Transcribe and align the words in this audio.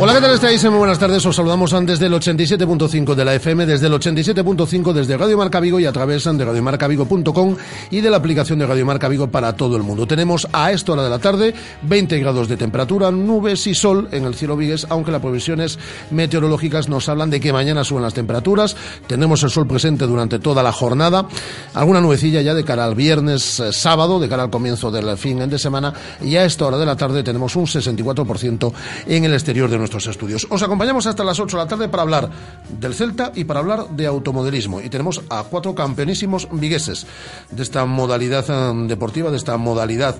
Hola, 0.00 0.14
¿qué 0.14 0.20
tal 0.20 0.34
estáis? 0.34 0.64
Muy 0.66 0.78
buenas 0.78 1.00
tardes. 1.00 1.26
Os 1.26 1.34
saludamos 1.34 1.74
desde 1.84 2.06
el 2.06 2.12
87.5 2.12 3.16
de 3.16 3.24
la 3.24 3.34
FM, 3.34 3.66
desde 3.66 3.88
el 3.88 3.94
87.5 3.94 4.92
desde 4.92 5.16
Radio 5.16 5.36
Marca 5.36 5.58
Vigo 5.58 5.80
y 5.80 5.86
a 5.86 5.92
través 5.92 6.22
de 6.22 6.44
radiomarcavigo.com 6.44 7.56
y 7.90 8.00
de 8.00 8.08
la 8.08 8.18
aplicación 8.18 8.60
de 8.60 8.66
Radio 8.66 8.86
Marca 8.86 9.08
Vigo 9.08 9.26
para 9.26 9.56
todo 9.56 9.76
el 9.76 9.82
mundo. 9.82 10.06
Tenemos 10.06 10.46
a 10.52 10.70
esta 10.70 10.92
hora 10.92 11.02
de 11.02 11.10
la 11.10 11.18
tarde 11.18 11.52
20 11.82 12.16
grados 12.20 12.46
de 12.46 12.56
temperatura, 12.56 13.10
nubes 13.10 13.66
y 13.66 13.74
sol 13.74 14.08
en 14.12 14.24
el 14.24 14.36
cielo 14.36 14.56
vigues, 14.56 14.86
aunque 14.88 15.10
las 15.10 15.20
previsiones 15.20 15.80
meteorológicas 16.12 16.88
nos 16.88 17.08
hablan 17.08 17.30
de 17.30 17.40
que 17.40 17.52
mañana 17.52 17.82
suben 17.82 18.04
las 18.04 18.14
temperaturas. 18.14 18.76
Tenemos 19.08 19.42
el 19.42 19.50
sol 19.50 19.66
presente 19.66 20.06
durante 20.06 20.38
toda 20.38 20.62
la 20.62 20.70
jornada. 20.70 21.26
Alguna 21.74 22.00
nubecilla 22.00 22.40
ya 22.40 22.54
de 22.54 22.62
cara 22.62 22.84
al 22.84 22.94
viernes, 22.94 23.58
eh, 23.58 23.72
sábado, 23.72 24.20
de 24.20 24.28
cara 24.28 24.44
al 24.44 24.50
comienzo 24.50 24.92
del 24.92 25.18
fin 25.18 25.50
de 25.50 25.58
semana. 25.58 25.92
Y 26.22 26.36
a 26.36 26.44
esta 26.44 26.66
hora 26.66 26.78
de 26.78 26.86
la 26.86 26.94
tarde 26.94 27.24
tenemos 27.24 27.56
un 27.56 27.66
64% 27.66 28.72
en 29.08 29.24
el 29.24 29.32
exterior 29.32 29.68
de 29.68 29.76
nuestro 29.76 29.87
estudios. 29.94 30.46
Os 30.50 30.62
acompañamos 30.62 31.06
hasta 31.06 31.24
las 31.24 31.40
8 31.40 31.56
de 31.56 31.62
la 31.62 31.68
tarde 31.68 31.88
para 31.88 32.02
hablar 32.02 32.30
del 32.68 32.94
Celta 32.94 33.32
y 33.34 33.44
para 33.44 33.60
hablar 33.60 33.88
de 33.90 34.06
automodelismo. 34.06 34.80
Y 34.80 34.88
tenemos 34.88 35.22
a 35.30 35.42
cuatro 35.44 35.74
campeonísimos 35.74 36.48
vigueses 36.52 37.06
de 37.50 37.62
esta 37.62 37.84
modalidad 37.84 38.44
eh, 38.48 38.86
deportiva, 38.86 39.30
de 39.30 39.36
esta 39.36 39.56
modalidad 39.56 40.16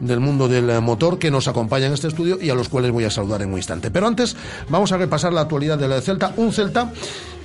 del 0.00 0.20
mundo 0.20 0.48
del 0.48 0.68
eh, 0.70 0.80
motor 0.80 1.18
que 1.18 1.30
nos 1.30 1.48
acompañan 1.48 1.88
en 1.88 1.94
este 1.94 2.08
estudio 2.08 2.38
y 2.40 2.50
a 2.50 2.54
los 2.54 2.68
cuales 2.68 2.90
voy 2.90 3.04
a 3.04 3.10
saludar 3.10 3.42
en 3.42 3.50
un 3.50 3.56
instante. 3.56 3.90
Pero 3.90 4.06
antes 4.06 4.36
vamos 4.68 4.92
a 4.92 4.96
repasar 4.96 5.32
la 5.32 5.42
actualidad 5.42 5.78
del 5.78 6.02
Celta. 6.02 6.34
Un 6.36 6.52
Celta 6.52 6.92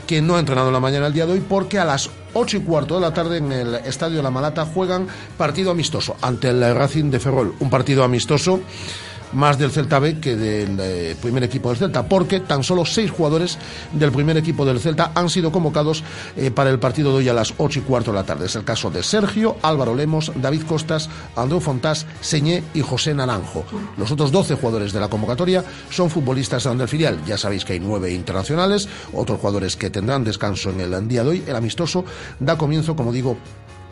que 0.08 0.22
no 0.22 0.38
ha 0.38 0.40
entrenado 0.40 0.68
en 0.68 0.74
la 0.74 0.80
mañana 0.80 1.08
el 1.08 1.14
día 1.14 1.26
de 1.26 1.34
hoy 1.34 1.44
porque 1.48 1.80
a 1.80 1.86
las 1.86 2.10
8 2.34 2.58
y 2.58 2.60
cuarto 2.62 2.96
de 2.96 3.02
la 3.02 3.14
tarde 3.14 3.38
en 3.38 3.52
el 3.52 3.76
Estadio 3.76 4.24
La 4.24 4.32
Malata 4.32 4.66
juegan 4.66 5.08
partido 5.38 5.72
amistoso 5.72 6.16
ante 6.22 6.50
el 6.50 6.62
Racing 6.74 7.12
de 7.12 7.20
Ferrol. 7.20 7.54
Un 7.60 7.70
partido 7.70 8.04
amistoso 8.04 8.62
más 9.34 9.58
del 9.58 9.72
Celta 9.72 10.00
B 10.00 10.20
que 10.20 10.36
del 10.36 10.78
eh, 10.80 11.16
primer 11.22 11.44
equipo 11.44 11.70
del 11.70 11.78
Celta, 11.78 12.08
porque 12.08 12.40
tan 12.40 12.64
solo 12.64 12.86
seis 12.86 13.12
jugadores 13.12 13.58
del 13.94 14.12
primer 14.12 14.38
equipo 14.38 14.66
del 14.66 14.80
Celta 14.80 15.12
han 15.16 15.30
sido 15.30 15.52
convocados 15.52 16.04
eh, 16.36 16.52
para 16.52 16.70
el 16.70 16.80
partido 16.80 17.12
de 17.12 17.18
hoy 17.18 17.30
a 17.30 17.34
las 17.34 17.54
ocho 17.58 17.80
y 17.80 17.82
cuarto 17.84 18.12
de 18.12 18.18
la 18.18 18.24
tarde. 18.24 18.46
Es 18.46 18.56
el 18.56 18.64
caso 18.64 18.90
de 18.90 19.04
Sergio, 19.04 19.58
Álvaro 19.62 19.96
Lemos, 19.96 20.32
David 20.36 20.64
Costas, 20.64 21.10
Andreu 21.36 21.60
Fontás, 21.60 22.06
Señé 22.22 22.64
y 22.74 22.82
José 22.82 23.14
Naranjo. 23.14 23.66
Los 23.98 24.12
otros 24.12 24.32
doce 24.32 24.56
jugadores 24.56 24.94
de 24.94 25.00
la 25.00 25.10
convocatoria 25.10 25.64
son 25.90 26.10
futbolistas 26.10 26.64
del 26.64 26.88
filial. 26.88 27.20
Ya 27.26 27.38
sabéis 27.38 27.66
que 27.66 27.74
hay 27.74 27.80
nueve 27.80 28.12
internacionales, 28.14 28.88
otros 29.14 29.40
jugadores 29.40 29.76
que 29.76 29.90
tendrán 29.90 30.24
descanso 30.24 30.70
en 30.70 30.82
el 30.82 31.08
día 31.08 31.24
de 31.24 31.30
hoy. 31.30 31.44
El 31.48 31.56
amistoso 31.56 32.04
da 32.40 32.58
comienzo, 32.58 32.96
como 32.96 33.12
digo, 33.12 33.38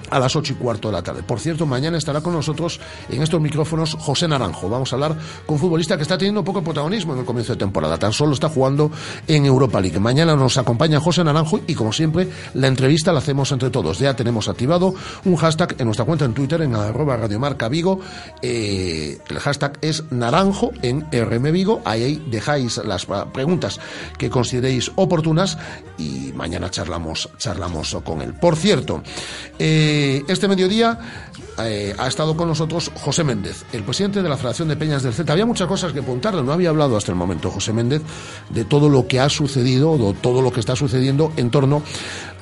a 0.09 0.19
las 0.19 0.35
ocho 0.35 0.53
y 0.53 0.55
cuarto 0.55 0.89
de 0.89 0.93
la 0.93 1.03
tarde. 1.03 1.23
Por 1.23 1.39
cierto, 1.39 1.65
mañana 1.65 1.97
estará 1.97 2.21
con 2.21 2.33
nosotros 2.33 2.79
en 3.09 3.21
estos 3.21 3.41
micrófonos 3.41 3.95
José 3.99 4.27
Naranjo. 4.27 4.69
Vamos 4.69 4.91
a 4.91 4.95
hablar 4.95 5.17
con 5.45 5.55
un 5.55 5.59
futbolista 5.59 5.97
que 5.97 6.03
está 6.03 6.17
teniendo 6.17 6.43
poco 6.43 6.63
protagonismo 6.63 7.13
en 7.13 7.19
el 7.19 7.25
comienzo 7.25 7.53
de 7.53 7.59
temporada. 7.59 7.97
Tan 7.97 8.13
solo 8.13 8.33
está 8.33 8.49
jugando 8.49 8.91
en 9.27 9.45
Europa 9.45 9.81
League. 9.81 9.99
Mañana 9.99 10.35
nos 10.35 10.57
acompaña 10.57 10.99
José 10.99 11.23
Naranjo 11.23 11.59
y, 11.67 11.73
como 11.75 11.93
siempre, 11.93 12.27
la 12.53 12.67
entrevista 12.67 13.11
la 13.11 13.19
hacemos 13.19 13.51
entre 13.51 13.69
todos. 13.69 13.99
Ya 13.99 14.15
tenemos 14.15 14.47
activado 14.47 14.93
un 15.25 15.35
hashtag 15.35 15.75
en 15.79 15.85
nuestra 15.85 16.05
cuenta 16.05 16.25
en 16.25 16.33
Twitter, 16.33 16.61
en 16.61 16.75
arroba 16.75 17.17
radiomarca 17.17 17.69
Vigo. 17.69 17.99
Eh, 18.41 19.19
el 19.29 19.39
hashtag 19.39 19.77
es 19.81 20.03
Naranjo 20.11 20.71
en 20.81 21.07
RM 21.11 21.51
Vigo. 21.51 21.81
Ahí 21.85 22.23
dejáis 22.29 22.77
las 22.77 23.05
preguntas 23.33 23.79
que 24.17 24.29
consideréis 24.29 24.91
oportunas 24.95 25.57
y 25.97 26.31
mañana 26.35 26.69
charlamos, 26.69 27.29
charlamos 27.37 27.97
con 28.03 28.21
él. 28.21 28.33
Por 28.33 28.55
cierto, 28.55 29.01
eh, 29.59 29.94
este 30.27 30.47
mediodía 30.47 30.99
eh, 31.59 31.95
ha 31.97 32.07
estado 32.07 32.35
con 32.35 32.47
nosotros 32.47 32.91
José 32.95 33.23
Méndez, 33.23 33.65
el 33.71 33.83
presidente 33.83 34.21
de 34.21 34.27
la 34.27 34.35
Federación 34.35 34.67
de 34.67 34.75
Peñas 34.75 35.03
del 35.03 35.13
Celta. 35.13 35.33
Había 35.33 35.45
muchas 35.45 35.67
cosas 35.67 35.93
que 35.93 35.99
apuntarle, 35.99 36.43
no 36.43 36.51
había 36.51 36.69
hablado 36.69 36.97
hasta 36.97 37.11
el 37.11 37.17
momento 37.17 37.49
José 37.49 37.71
Méndez 37.71 38.01
de 38.49 38.65
todo 38.65 38.89
lo 38.89 39.07
que 39.07 39.19
ha 39.19 39.29
sucedido, 39.29 39.97
de 39.97 40.13
todo 40.15 40.41
lo 40.41 40.51
que 40.51 40.59
está 40.59 40.75
sucediendo 40.75 41.31
en 41.37 41.51
torno 41.51 41.81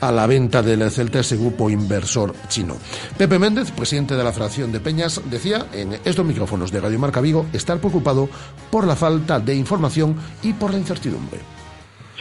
a 0.01 0.11
la 0.11 0.25
venta 0.25 0.61
del 0.61 0.89
Celta, 0.89 1.19
ese 1.19 1.37
grupo 1.37 1.69
inversor 1.69 2.33
chino. 2.47 2.75
Pepe 3.17 3.37
Méndez, 3.37 3.71
presidente 3.71 4.15
de 4.15 4.23
la 4.23 4.33
Federación 4.33 4.71
de 4.71 4.79
Peñas, 4.79 5.21
decía 5.29 5.67
en 5.73 5.93
estos 6.05 6.25
micrófonos 6.25 6.71
de 6.71 6.81
Radio 6.81 6.99
Marca 6.99 7.21
Vigo 7.21 7.45
estar 7.53 7.77
preocupado 7.77 8.29
por 8.71 8.87
la 8.87 8.95
falta 8.95 9.39
de 9.39 9.55
información 9.55 10.15
y 10.41 10.53
por 10.53 10.71
la 10.71 10.79
incertidumbre. 10.79 11.52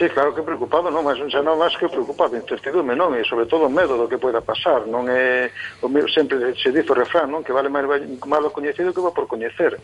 Sí, 0.03 0.09
claro 0.09 0.35
que 0.35 0.43
preocupado, 0.43 0.91
non, 0.91 1.07
mas 1.07 1.15
xa 1.31 1.39
non 1.39 1.55
que 1.79 1.87
preocupado, 1.87 2.35
incertidume, 2.35 2.91
non, 2.91 3.15
e 3.15 3.23
sobre 3.23 3.47
todo 3.47 3.71
o 3.71 3.71
medo 3.71 3.95
do 3.95 4.11
que 4.11 4.19
poida 4.19 4.43
pasar, 4.43 4.83
non 4.83 5.07
é 5.07 5.47
o 5.79 5.87
medo, 5.87 6.11
sempre 6.11 6.51
se 6.59 6.75
dice 6.75 6.91
o 6.91 6.99
refrán, 6.99 7.31
non, 7.31 7.39
que 7.39 7.55
vale 7.55 7.71
máis 7.71 7.87
malo 8.27 8.51
coñecido 8.51 8.91
que 8.91 8.99
va 8.99 9.15
por 9.15 9.31
coñecer. 9.31 9.79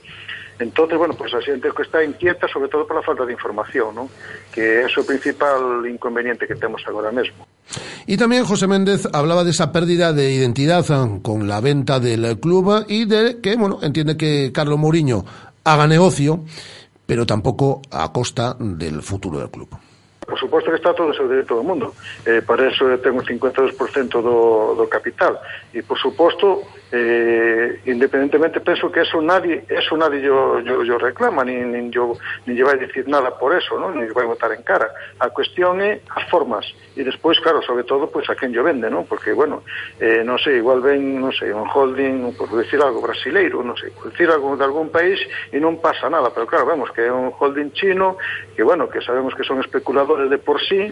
Entonces, 0.60 1.00
bueno, 1.00 1.16
pues 1.16 1.32
a 1.32 1.40
xente 1.40 1.72
que 1.72 1.88
está 1.88 2.04
inquieta 2.04 2.52
sobre 2.52 2.68
todo 2.68 2.84
pola 2.84 3.00
falta 3.00 3.24
de 3.24 3.32
información, 3.32 3.96
non? 3.96 4.12
Que 4.52 4.84
é 4.84 4.92
o 4.92 5.08
principal 5.08 5.88
inconveniente 5.88 6.44
que 6.44 6.60
temos 6.60 6.84
agora 6.84 7.16
mesmo. 7.16 7.48
Y 8.04 8.20
también 8.20 8.44
José 8.44 8.68
Méndez 8.68 9.08
hablaba 9.16 9.48
de 9.48 9.56
esa 9.56 9.72
pérdida 9.72 10.12
de 10.12 10.36
identidad 10.36 10.84
ah, 10.92 11.08
con 11.24 11.48
la 11.48 11.64
venta 11.64 12.04
del 12.04 12.44
club 12.44 12.84
y 12.92 13.08
de 13.08 13.40
que, 13.40 13.56
bueno, 13.56 13.80
entiende 13.88 14.20
que 14.20 14.52
Carlos 14.52 14.84
Mourinho 14.84 15.24
haga 15.64 15.88
negocio, 15.88 16.44
pero 17.08 17.24
tampoco 17.24 17.80
a 17.88 18.12
costa 18.12 18.60
del 18.60 19.00
futuro 19.00 19.40
del 19.40 19.48
club. 19.48 19.72
Por 20.30 20.38
suposto 20.38 20.70
que 20.70 20.78
está 20.78 20.94
todo 20.94 21.10
o 21.10 21.18
seu 21.18 21.28
dereito 21.28 21.58
do 21.58 21.64
mundo. 21.66 21.94
Eh, 22.26 22.46
para 22.46 22.70
eso 22.70 22.86
ten 23.02 23.18
o 23.18 23.26
52% 23.26 23.74
do, 24.22 24.78
do 24.78 24.86
capital. 24.86 25.42
E, 25.74 25.82
por 25.82 25.98
suposto, 25.98 26.62
eh, 26.92 27.82
independentemente 27.86 28.60
penso 28.62 28.92
que 28.92 29.02
eso 29.02 29.22
nadie 29.22 29.64
eso 29.70 29.96
nadie 29.96 30.22
yo, 30.22 30.60
yo, 30.62 30.84
yo 30.84 30.98
reclama 30.98 31.44
ni, 31.44 31.56
ni, 31.56 31.90
yo, 31.92 32.14
ni 32.46 32.56
lle 32.56 32.64
vai 32.64 32.80
dicir 32.80 33.08
nada 33.08 33.38
por 33.38 33.56
eso 33.56 33.78
¿no? 33.78 33.92
ni 33.92 34.10
vai 34.10 34.26
botar 34.26 34.52
en 34.54 34.64
cara 34.64 34.90
a 35.20 35.30
cuestión 35.30 35.82
é 35.82 36.02
as 36.10 36.26
formas 36.30 36.66
e 36.98 37.04
despois 37.04 37.38
claro, 37.40 37.62
sobre 37.62 37.84
todo 37.84 38.10
pues, 38.10 38.30
a 38.30 38.36
quen 38.36 38.52
yo 38.52 38.64
vende 38.64 38.90
¿no? 38.90 39.06
porque 39.06 39.34
bueno, 39.34 39.62
eh, 40.00 40.26
non 40.26 40.42
sei, 40.42 40.58
igual 40.58 40.82
ven 40.82 41.22
non 41.22 41.30
sei, 41.30 41.54
un 41.54 41.70
holding, 41.70 42.34
por 42.34 42.50
decir 42.58 42.82
algo 42.82 43.06
brasileiro 43.06 43.62
non 43.62 43.78
sei, 43.78 43.94
por 43.94 44.10
decir 44.10 44.26
algo 44.34 44.58
de 44.58 44.66
algún 44.66 44.90
país 44.90 45.22
e 45.54 45.62
non 45.62 45.78
pasa 45.78 46.10
nada, 46.10 46.34
pero 46.34 46.50
claro, 46.50 46.66
vemos 46.66 46.90
que 46.90 47.06
é 47.06 47.14
un 47.14 47.30
holding 47.30 47.70
chino 47.78 48.18
que 48.58 48.66
bueno, 48.66 48.90
que 48.90 49.06
sabemos 49.06 49.38
que 49.38 49.46
son 49.46 49.62
especuladores 49.62 50.26
de 50.26 50.42
por 50.42 50.58
sí 50.58 50.90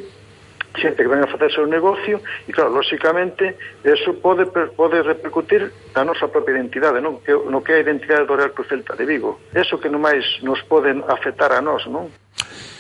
xente 0.78 1.04
que 1.04 1.12
ven 1.12 1.26
a 1.26 1.30
facerse 1.30 1.60
un 1.60 1.70
negocio 1.70 2.22
e 2.48 2.52
claro, 2.54 2.72
lóxicamente 2.72 3.58
eso 3.84 4.16
pode 4.22 4.46
pode 4.48 5.02
repercutir 5.02 5.74
na 5.98 6.06
nosa 6.06 6.30
propia 6.30 6.56
identidade, 6.56 7.02
non? 7.02 7.20
Que, 7.26 7.34
no 7.34 7.66
que 7.66 7.74
é 7.74 7.82
a 7.82 7.84
identidade 7.86 8.30
do 8.30 8.38
Real 8.38 8.54
Cruz 8.54 8.70
Celta 8.70 8.94
de 8.96 9.06
Vigo. 9.06 9.42
Eso 9.54 9.82
que 9.82 9.90
non 9.90 10.02
máis 10.02 10.24
nos 10.46 10.62
poden 10.66 11.02
afectar 11.10 11.52
a 11.52 11.62
nós, 11.62 11.86
non? 11.90 12.10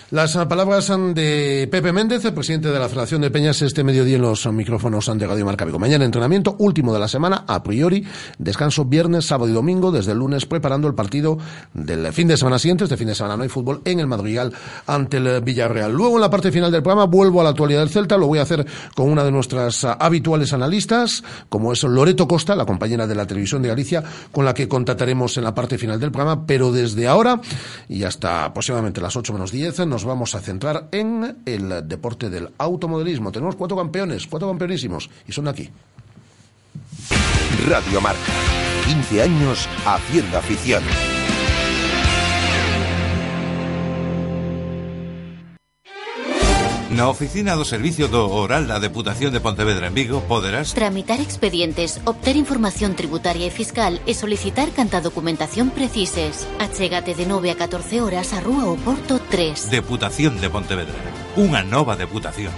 Las 0.09 0.37
palabras 0.37 0.89
de 1.15 1.67
Pepe 1.69 1.91
Méndez, 1.91 2.23
el 2.23 2.33
presidente 2.33 2.69
de 2.69 2.79
la 2.79 2.87
Federación 2.87 3.19
de 3.19 3.29
Peñas, 3.29 3.61
este 3.61 3.83
mediodía 3.83 4.15
en 4.15 4.21
los 4.21 4.47
micrófonos 4.53 5.11
de 5.13 5.27
Radio 5.27 5.43
Marca 5.43 5.65
Vigo. 5.65 5.79
Mañana 5.79 6.05
entrenamiento, 6.05 6.55
último 6.59 6.93
de 6.93 6.99
la 6.99 7.09
semana, 7.09 7.43
a 7.45 7.61
priori, 7.61 8.05
descanso 8.37 8.85
viernes, 8.85 9.25
sábado 9.25 9.51
y 9.51 9.53
domingo, 9.53 9.91
desde 9.91 10.13
el 10.13 10.19
lunes 10.19 10.45
preparando 10.45 10.87
el 10.87 10.95
partido 10.95 11.37
del 11.73 12.13
fin 12.13 12.29
de 12.29 12.37
semana 12.37 12.57
siguiente. 12.57 12.85
Este 12.85 12.95
fin 12.95 13.07
de 13.07 13.15
semana 13.15 13.35
no 13.35 13.43
hay 13.43 13.49
fútbol 13.49 13.81
en 13.83 13.99
el 13.99 14.07
Madrigal 14.07 14.53
ante 14.85 15.17
el 15.17 15.41
Villarreal. 15.41 15.91
Luego, 15.91 16.15
en 16.15 16.21
la 16.21 16.29
parte 16.29 16.53
final 16.53 16.71
del 16.71 16.83
programa, 16.83 17.03
vuelvo 17.03 17.41
a 17.41 17.43
la 17.43 17.49
actualidad 17.49 17.81
del 17.81 17.89
Celta. 17.89 18.15
Lo 18.15 18.27
voy 18.27 18.39
a 18.39 18.43
hacer 18.43 18.65
con 18.95 19.09
una 19.09 19.25
de 19.25 19.31
nuestras 19.33 19.83
habituales 19.83 20.53
analistas, 20.53 21.21
como 21.49 21.73
es 21.73 21.83
Loreto 21.83 22.29
Costa, 22.29 22.55
la 22.55 22.65
compañera 22.65 23.07
de 23.07 23.15
la 23.15 23.27
televisión 23.27 23.61
de 23.61 23.67
Galicia, 23.67 24.05
con 24.31 24.45
la 24.45 24.53
que 24.53 24.69
contactaremos 24.69 25.35
en 25.35 25.43
la 25.43 25.53
parte 25.53 25.77
final 25.77 25.99
del 25.99 26.13
programa. 26.13 26.45
Pero 26.47 26.71
desde 26.71 27.09
ahora 27.09 27.41
y 27.89 28.03
hasta 28.03 28.45
aproximadamente 28.45 29.01
las 29.01 29.13
8 29.13 29.33
menos 29.33 29.51
10, 29.51 29.85
nos 29.96 29.96
vamos 30.05 30.35
a 30.35 30.39
centrar 30.39 30.89
en 30.91 31.37
el 31.45 31.87
deporte 31.87 32.29
del 32.29 32.49
automodelismo. 32.57 33.31
Tenemos 33.31 33.55
cuatro 33.55 33.77
campeones, 33.77 34.27
cuatro 34.27 34.47
campeonísimos, 34.47 35.09
y 35.27 35.31
son 35.31 35.47
aquí. 35.47 35.69
Radio 37.67 38.01
Marca, 38.01 38.31
15 38.85 39.21
años 39.21 39.67
haciendo 39.85 40.37
afición. 40.37 40.83
Na 46.89 47.09
oficina 47.09 47.59
do 47.59 47.67
Servicio 47.67 48.07
do 48.07 48.31
Oral 48.31 48.63
da 48.63 48.79
Deputación 48.79 49.35
de 49.35 49.43
Pontevedra 49.43 49.91
en 49.91 49.93
Vigo 49.93 50.23
poderás 50.23 50.71
tramitar 50.71 51.19
expedientes, 51.19 51.99
obter 52.07 52.39
información 52.39 52.95
tributaria 52.95 53.43
e 53.43 53.51
fiscal 53.51 53.99
e 54.07 54.15
solicitar 54.15 54.71
canta 54.71 55.03
documentación 55.03 55.67
precises. 55.75 56.47
Achégate 56.63 57.11
de 57.11 57.27
9 57.27 57.51
a 57.51 57.59
14 57.59 57.99
horas 57.99 58.31
a 58.31 58.39
Rúa 58.39 58.71
o 58.71 58.79
Porto 58.79 59.19
3. 59.19 59.67
Deputación 59.67 60.39
de 60.39 60.47
Pontevedra. 60.47 60.95
Unha 61.35 61.59
nova 61.59 61.99
deputación. 61.99 62.55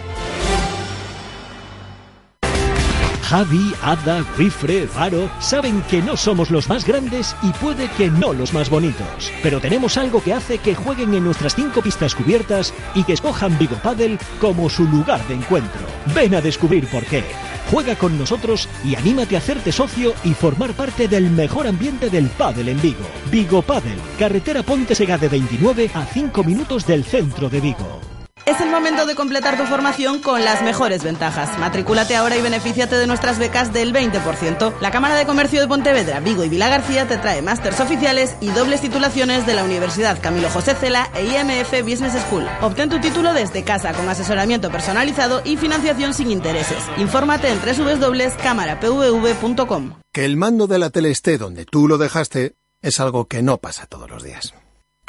Javi, 3.29 3.75
Ada, 3.83 4.25
Wifre, 4.39 4.87
Faro 4.87 5.29
saben 5.39 5.83
que 5.83 6.01
no 6.01 6.17
somos 6.17 6.49
los 6.49 6.67
más 6.67 6.83
grandes 6.83 7.35
y 7.43 7.51
puede 7.51 7.87
que 7.89 8.09
no 8.09 8.33
los 8.33 8.55
más 8.55 8.71
bonitos. 8.71 9.31
Pero 9.43 9.61
tenemos 9.61 9.97
algo 9.97 10.23
que 10.23 10.33
hace 10.33 10.57
que 10.57 10.73
jueguen 10.73 11.13
en 11.13 11.25
nuestras 11.25 11.53
cinco 11.53 11.83
pistas 11.83 12.15
cubiertas 12.15 12.73
y 12.95 13.03
que 13.03 13.13
escojan 13.13 13.55
Vigo 13.59 13.75
Paddle 13.83 14.17
como 14.41 14.67
su 14.67 14.85
lugar 14.85 15.23
de 15.27 15.35
encuentro. 15.35 15.81
Ven 16.15 16.33
a 16.33 16.41
descubrir 16.41 16.87
por 16.87 17.05
qué. 17.05 17.23
Juega 17.69 17.95
con 17.95 18.17
nosotros 18.17 18.67
y 18.83 18.95
anímate 18.95 19.35
a 19.35 19.39
hacerte 19.39 19.71
socio 19.71 20.15
y 20.23 20.33
formar 20.33 20.71
parte 20.73 21.07
del 21.07 21.29
mejor 21.29 21.67
ambiente 21.67 22.09
del 22.09 22.29
pádel 22.29 22.69
en 22.69 22.81
Vigo. 22.81 23.05
Vigo 23.29 23.61
Paddle, 23.61 23.99
carretera 24.17 24.63
Ponte 24.63 24.95
Sega 24.95 25.19
de 25.19 25.29
29 25.29 25.91
a 25.93 26.03
5 26.03 26.43
minutos 26.43 26.83
del 26.87 27.03
centro 27.03 27.47
de 27.47 27.61
Vigo. 27.61 28.18
Es 28.49 28.59
el 28.61 28.71
momento 28.71 29.05
de 29.05 29.13
completar 29.13 29.59
tu 29.59 29.65
formación 29.65 30.23
con 30.23 30.43
las 30.43 30.63
mejores 30.63 31.03
ventajas. 31.03 31.59
Matricúlate 31.59 32.15
ahora 32.15 32.35
y 32.35 32.41
benefíciate 32.41 32.95
de 32.95 33.05
nuestras 33.05 33.37
becas 33.37 33.71
del 33.73 33.93
20%. 33.93 34.73
La 34.81 34.89
Cámara 34.89 35.13
de 35.13 35.27
Comercio 35.27 35.61
de 35.61 35.67
Pontevedra, 35.67 36.19
Vigo 36.19 36.43
y 36.43 36.49
Vila 36.49 36.67
García 36.67 37.07
te 37.07 37.17
trae 37.17 37.43
másters 37.43 37.79
oficiales 37.79 38.35
y 38.41 38.47
dobles 38.47 38.81
titulaciones 38.81 39.45
de 39.45 39.53
la 39.53 39.63
Universidad 39.63 40.19
Camilo 40.19 40.49
José 40.49 40.73
Cela 40.73 41.11
e 41.13 41.25
IMF 41.25 41.83
Business 41.83 42.19
School. 42.23 42.47
Obtén 42.61 42.89
tu 42.89 42.99
título 42.99 43.33
desde 43.33 43.63
casa 43.63 43.93
con 43.93 44.09
asesoramiento 44.09 44.71
personalizado 44.71 45.43
y 45.45 45.55
financiación 45.55 46.15
sin 46.15 46.31
intereses. 46.31 46.83
Infórmate 46.97 47.49
en 47.49 47.59
www.cámarapvv.com. 47.59 49.93
Que 50.11 50.25
el 50.25 50.37
mando 50.37 50.65
de 50.65 50.79
la 50.79 50.89
tele 50.89 51.11
esté 51.11 51.37
donde 51.37 51.65
tú 51.65 51.87
lo 51.87 51.99
dejaste 51.99 52.55
es 52.81 52.99
algo 52.99 53.25
que 53.25 53.43
no 53.43 53.59
pasa 53.59 53.85
todos 53.85 54.09
los 54.09 54.23
días. 54.23 54.55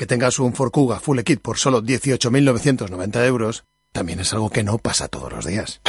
Que 0.00 0.06
tengas 0.06 0.38
un 0.38 0.54
Forcuga 0.54 0.98
Full 0.98 1.20
Kit 1.20 1.42
por 1.42 1.58
solo 1.58 1.82
18.990 1.82 3.26
euros 3.26 3.64
también 3.92 4.18
es 4.20 4.32
algo 4.32 4.48
que 4.48 4.64
no 4.64 4.78
pasa 4.78 5.08
todos 5.08 5.30
los 5.30 5.44
días. 5.44 5.82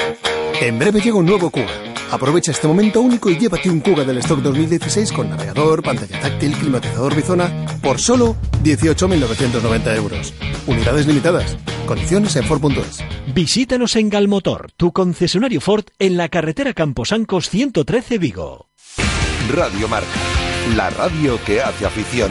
En 0.59 0.77
breve 0.79 0.99
llega 0.99 1.15
un 1.15 1.25
nuevo 1.25 1.49
Kuga. 1.49 1.71
Aprovecha 2.11 2.51
este 2.51 2.67
momento 2.67 2.99
único 2.99 3.29
y 3.29 3.37
llévate 3.37 3.69
un 3.69 3.79
Kuga 3.79 4.03
del 4.03 4.17
stock 4.17 4.41
2016 4.41 5.13
con 5.13 5.29
navegador, 5.29 5.81
pantalla 5.81 6.19
táctil, 6.19 6.57
climatizador 6.57 7.15
bizona 7.15 7.65
por 7.81 7.99
solo 8.01 8.35
18.990 8.61 9.95
euros. 9.95 10.33
Unidades 10.67 11.07
limitadas. 11.07 11.55
Condiciones 11.85 12.35
en 12.35 12.43
Ford.es. 12.43 12.99
Visítanos 13.33 13.95
en 13.95 14.09
Galmotor, 14.09 14.73
tu 14.75 14.91
concesionario 14.91 15.61
Ford 15.61 15.85
en 15.99 16.17
la 16.17 16.27
carretera 16.27 16.73
Camposancos 16.73 17.49
113 17.49 18.17
Vigo. 18.17 18.67
Radio 19.53 19.87
Marca, 19.87 20.09
la 20.75 20.89
radio 20.89 21.39
que 21.45 21.61
hace 21.61 21.85
afición. 21.85 22.29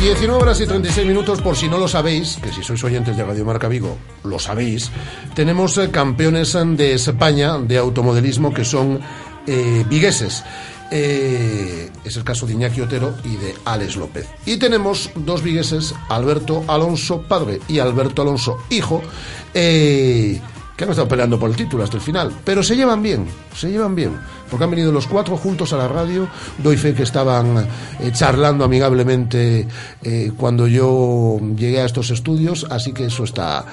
19 0.00 0.42
horas 0.42 0.58
y 0.62 0.66
36 0.66 1.06
minutos, 1.06 1.42
por 1.42 1.56
si 1.56 1.68
no 1.68 1.76
lo 1.76 1.86
sabéis, 1.86 2.38
que 2.42 2.50
si 2.50 2.62
sois 2.62 2.82
oyentes 2.84 3.18
de 3.18 3.22
Radio 3.22 3.44
Marca 3.44 3.68
Vigo, 3.68 3.98
lo 4.24 4.38
sabéis, 4.38 4.90
tenemos 5.34 5.76
eh, 5.76 5.90
campeones 5.90 6.54
de 6.54 6.94
España 6.94 7.58
de 7.58 7.76
automodelismo 7.76 8.54
que 8.54 8.64
son 8.64 8.98
eh, 9.46 9.84
vigueses. 9.90 10.42
Eh, 10.90 11.90
es 12.02 12.16
el 12.16 12.24
caso 12.24 12.46
de 12.46 12.54
Iñaki 12.54 12.80
Otero 12.80 13.14
y 13.24 13.36
de 13.36 13.54
Alex 13.66 13.96
López. 13.96 14.26
Y 14.46 14.56
tenemos 14.56 15.10
dos 15.16 15.42
vigueses, 15.42 15.94
Alberto 16.08 16.64
Alonso 16.66 17.20
padre 17.20 17.60
y 17.68 17.78
Alberto 17.78 18.22
Alonso 18.22 18.56
hijo, 18.70 19.02
eh, 19.52 20.40
que 20.80 20.84
han 20.84 20.90
estado 20.92 21.08
peleando 21.08 21.38
por 21.38 21.50
el 21.50 21.56
título 21.56 21.84
hasta 21.84 21.98
el 21.98 22.02
final, 22.02 22.32
pero 22.42 22.62
se 22.62 22.74
llevan 22.74 23.02
bien, 23.02 23.26
se 23.54 23.70
llevan 23.70 23.94
bien, 23.94 24.18
porque 24.48 24.64
han 24.64 24.70
venido 24.70 24.90
los 24.90 25.06
cuatro 25.06 25.36
juntos 25.36 25.74
a 25.74 25.76
la 25.76 25.86
radio, 25.86 26.26
doy 26.56 26.78
fe 26.78 26.94
que 26.94 27.02
estaban 27.02 27.68
eh, 27.98 28.10
charlando 28.12 28.64
amigablemente 28.64 29.68
eh, 30.02 30.32
cuando 30.38 30.66
yo 30.66 31.38
llegué 31.54 31.82
a 31.82 31.84
estos 31.84 32.08
estudios, 32.08 32.66
así 32.70 32.94
que 32.94 33.04
eso 33.04 33.24
está, 33.24 33.66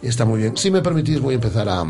está 0.00 0.24
muy 0.24 0.40
bien. 0.40 0.56
Si 0.56 0.70
me 0.70 0.80
permitís, 0.80 1.20
voy 1.20 1.34
a 1.34 1.36
empezar 1.36 1.68
a, 1.68 1.84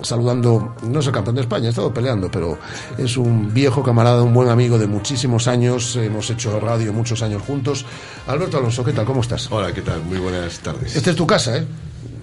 saludando, 0.00 0.76
no 0.84 1.00
es 1.00 1.06
el 1.08 1.12
campeón 1.12 1.34
de 1.34 1.42
España, 1.42 1.66
he 1.66 1.70
estado 1.70 1.92
peleando, 1.92 2.30
pero 2.30 2.56
es 2.98 3.16
un 3.16 3.52
viejo 3.52 3.82
camarada, 3.82 4.22
un 4.22 4.32
buen 4.32 4.48
amigo 4.48 4.78
de 4.78 4.86
muchísimos 4.86 5.48
años, 5.48 5.96
hemos 5.96 6.30
hecho 6.30 6.60
radio 6.60 6.92
muchos 6.92 7.20
años 7.22 7.42
juntos. 7.42 7.84
Alberto 8.28 8.58
Alonso, 8.58 8.84
¿qué 8.84 8.92
tal? 8.92 9.06
¿Cómo 9.06 9.22
estás? 9.22 9.50
Hola, 9.50 9.72
¿qué 9.72 9.82
tal? 9.82 10.04
Muy 10.04 10.18
buenas 10.18 10.60
tardes. 10.60 10.94
Esta 10.94 11.10
es 11.10 11.16
tu 11.16 11.26
casa, 11.26 11.56
¿eh? 11.56 11.66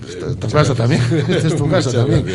Esta 0.08 0.28
es 0.28 0.38
tu 0.40 0.48
casa 0.50 0.76
también. 0.76 1.02
Esta 1.30 1.48
es 1.48 1.56
tu 1.56 1.70
casa 1.70 1.92
también. 1.92 2.26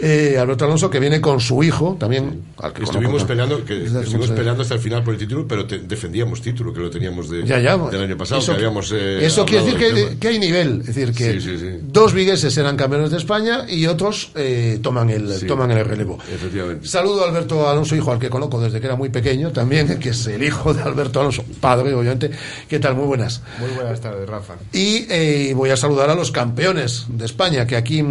Eh, 0.00 0.36
Alberto 0.38 0.64
Alonso, 0.64 0.90
que 0.90 1.00
viene 1.00 1.20
con 1.20 1.40
su 1.40 1.62
hijo 1.62 1.96
también. 1.98 2.42
al 2.58 2.72
que 2.72 2.82
Estuvimos 2.82 3.22
conozco- 3.22 3.26
peleando, 3.28 3.64
que 3.64 3.84
estuvimos 3.84 4.14
mucho- 4.28 4.34
peleando 4.34 4.62
hasta 4.62 4.74
el 4.74 4.80
final 4.80 5.02
por 5.02 5.14
el 5.14 5.20
título, 5.20 5.46
pero 5.48 5.66
te- 5.66 5.78
defendíamos 5.78 6.40
título, 6.42 6.72
que 6.72 6.80
lo 6.80 6.90
teníamos 6.90 7.30
de, 7.30 7.44
Ya, 7.46 7.58
ya. 7.60 7.76
del 7.76 8.02
año 8.02 8.16
pasado, 8.16 8.40
Eso, 8.40 8.52
que 8.52 8.56
habíamos 8.58 8.92
eh, 8.92 9.24
eso 9.24 9.44
quiere 9.44 9.64
decir 9.64 10.18
que, 10.18 10.28
hay 10.28 10.38
nivel. 10.38 10.80
Es 10.80 10.86
decir, 10.88 11.12
que 11.12 11.34
Sí, 11.34 11.40
sí, 11.40 11.58
sí. 11.58 11.66
dos 11.82 12.12
vigueses 12.12 12.56
eran 12.58 12.76
campeones 12.76 13.10
de 13.10 13.16
España 13.18 13.64
y 13.68 13.86
otros 13.86 14.30
eh, 14.34 14.78
toman, 14.82 15.10
el, 15.10 15.32
Sí. 15.38 15.46
toman 15.46 15.70
el 15.70 15.84
relevo. 15.84 16.18
Efectivamente. 16.32 16.86
Saludo 16.88 17.24
a 17.24 17.28
Alberto 17.28 17.68
Alonso, 17.68 17.94
hijo 17.96 18.12
al 18.12 18.18
que 18.18 18.28
conozco 18.30 18.60
desde 18.60 18.80
que 18.80 18.86
era 18.86 18.96
muy 18.96 19.08
pequeño 19.08 19.50
también, 19.52 19.98
que 19.98 20.10
es 20.10 20.26
el 20.26 20.42
hijo 20.42 20.74
de 20.74 20.82
Alberto 20.82 21.20
Alonso, 21.20 21.44
padre, 21.60 21.94
obviamente. 21.94 22.30
¿Qué 22.68 22.78
tal? 22.78 22.94
Muy 22.96 23.06
buenas. 23.06 23.42
Muy 23.60 23.70
buenas 23.70 24.00
tardes, 24.00 24.28
Rafa. 24.28 24.54
Y 24.72 25.06
eh, 25.08 25.52
voy 25.54 25.70
a 25.70 25.76
saludar 25.76 26.10
a 26.10 26.14
los 26.14 26.30
campeones 26.30 27.06
de 27.16 27.24
España 27.24 27.66
que 27.66 27.76
aquí, 27.76 28.02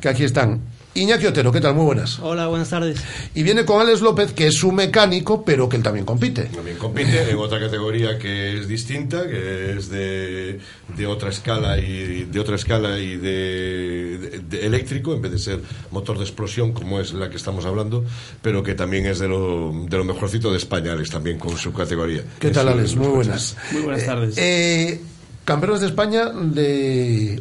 que 0.00 0.08
aquí 0.08 0.24
están. 0.24 0.60
Iñaki 0.94 1.26
Otero, 1.26 1.52
¿qué 1.52 1.60
tal? 1.60 1.74
Muy 1.74 1.84
buenas. 1.84 2.18
Hola, 2.18 2.48
buenas 2.48 2.70
tardes. 2.70 2.98
Y 3.32 3.44
viene 3.44 3.64
con 3.64 3.80
Alex 3.80 4.00
López, 4.00 4.32
que 4.32 4.48
es 4.48 4.64
un 4.64 4.74
mecánico, 4.74 5.44
pero 5.44 5.68
que 5.68 5.76
él 5.76 5.82
también 5.82 6.04
compite. 6.04 6.44
También 6.46 6.76
compite 6.76 7.30
en 7.30 7.36
otra 7.36 7.60
categoría 7.60 8.18
que 8.18 8.58
es 8.58 8.66
distinta, 8.66 9.22
que 9.28 9.76
es 9.78 9.90
de, 9.90 10.58
de 10.96 11.06
otra 11.06 11.28
escala 11.28 11.78
y 11.78 12.24
de 12.24 12.40
otra 12.40 12.56
escala 12.56 12.98
y 12.98 13.16
de, 13.16 14.18
de- 14.18 14.38
de 14.40 14.66
eléctrico 14.66 15.14
en 15.14 15.22
vez 15.22 15.30
de 15.32 15.38
ser 15.38 15.60
motor 15.92 16.16
de 16.18 16.24
explosión 16.24 16.72
como 16.72 16.98
es 16.98 17.12
la 17.12 17.30
que 17.30 17.36
estamos 17.36 17.64
hablando, 17.64 18.04
pero 18.42 18.64
que 18.64 18.74
también 18.74 19.06
es 19.06 19.20
de 19.20 19.28
lo, 19.28 19.72
de 19.88 19.96
lo 19.98 20.04
mejorcito 20.04 20.50
de 20.50 20.56
España, 20.56 20.92
Alex, 20.94 21.10
también 21.10 21.38
con 21.38 21.56
su 21.56 21.72
categoría. 21.72 22.22
¿Qué 22.40 22.50
tal, 22.50 22.66
Alex? 22.70 22.96
Muy 22.96 23.08
buenas. 23.08 23.56
Muy 23.70 23.82
buenas 23.82 24.04
tardes. 24.04 24.34
Eh, 24.36 25.00
campeones 25.44 25.80
de 25.82 25.86
España 25.86 26.30
de 26.30 27.40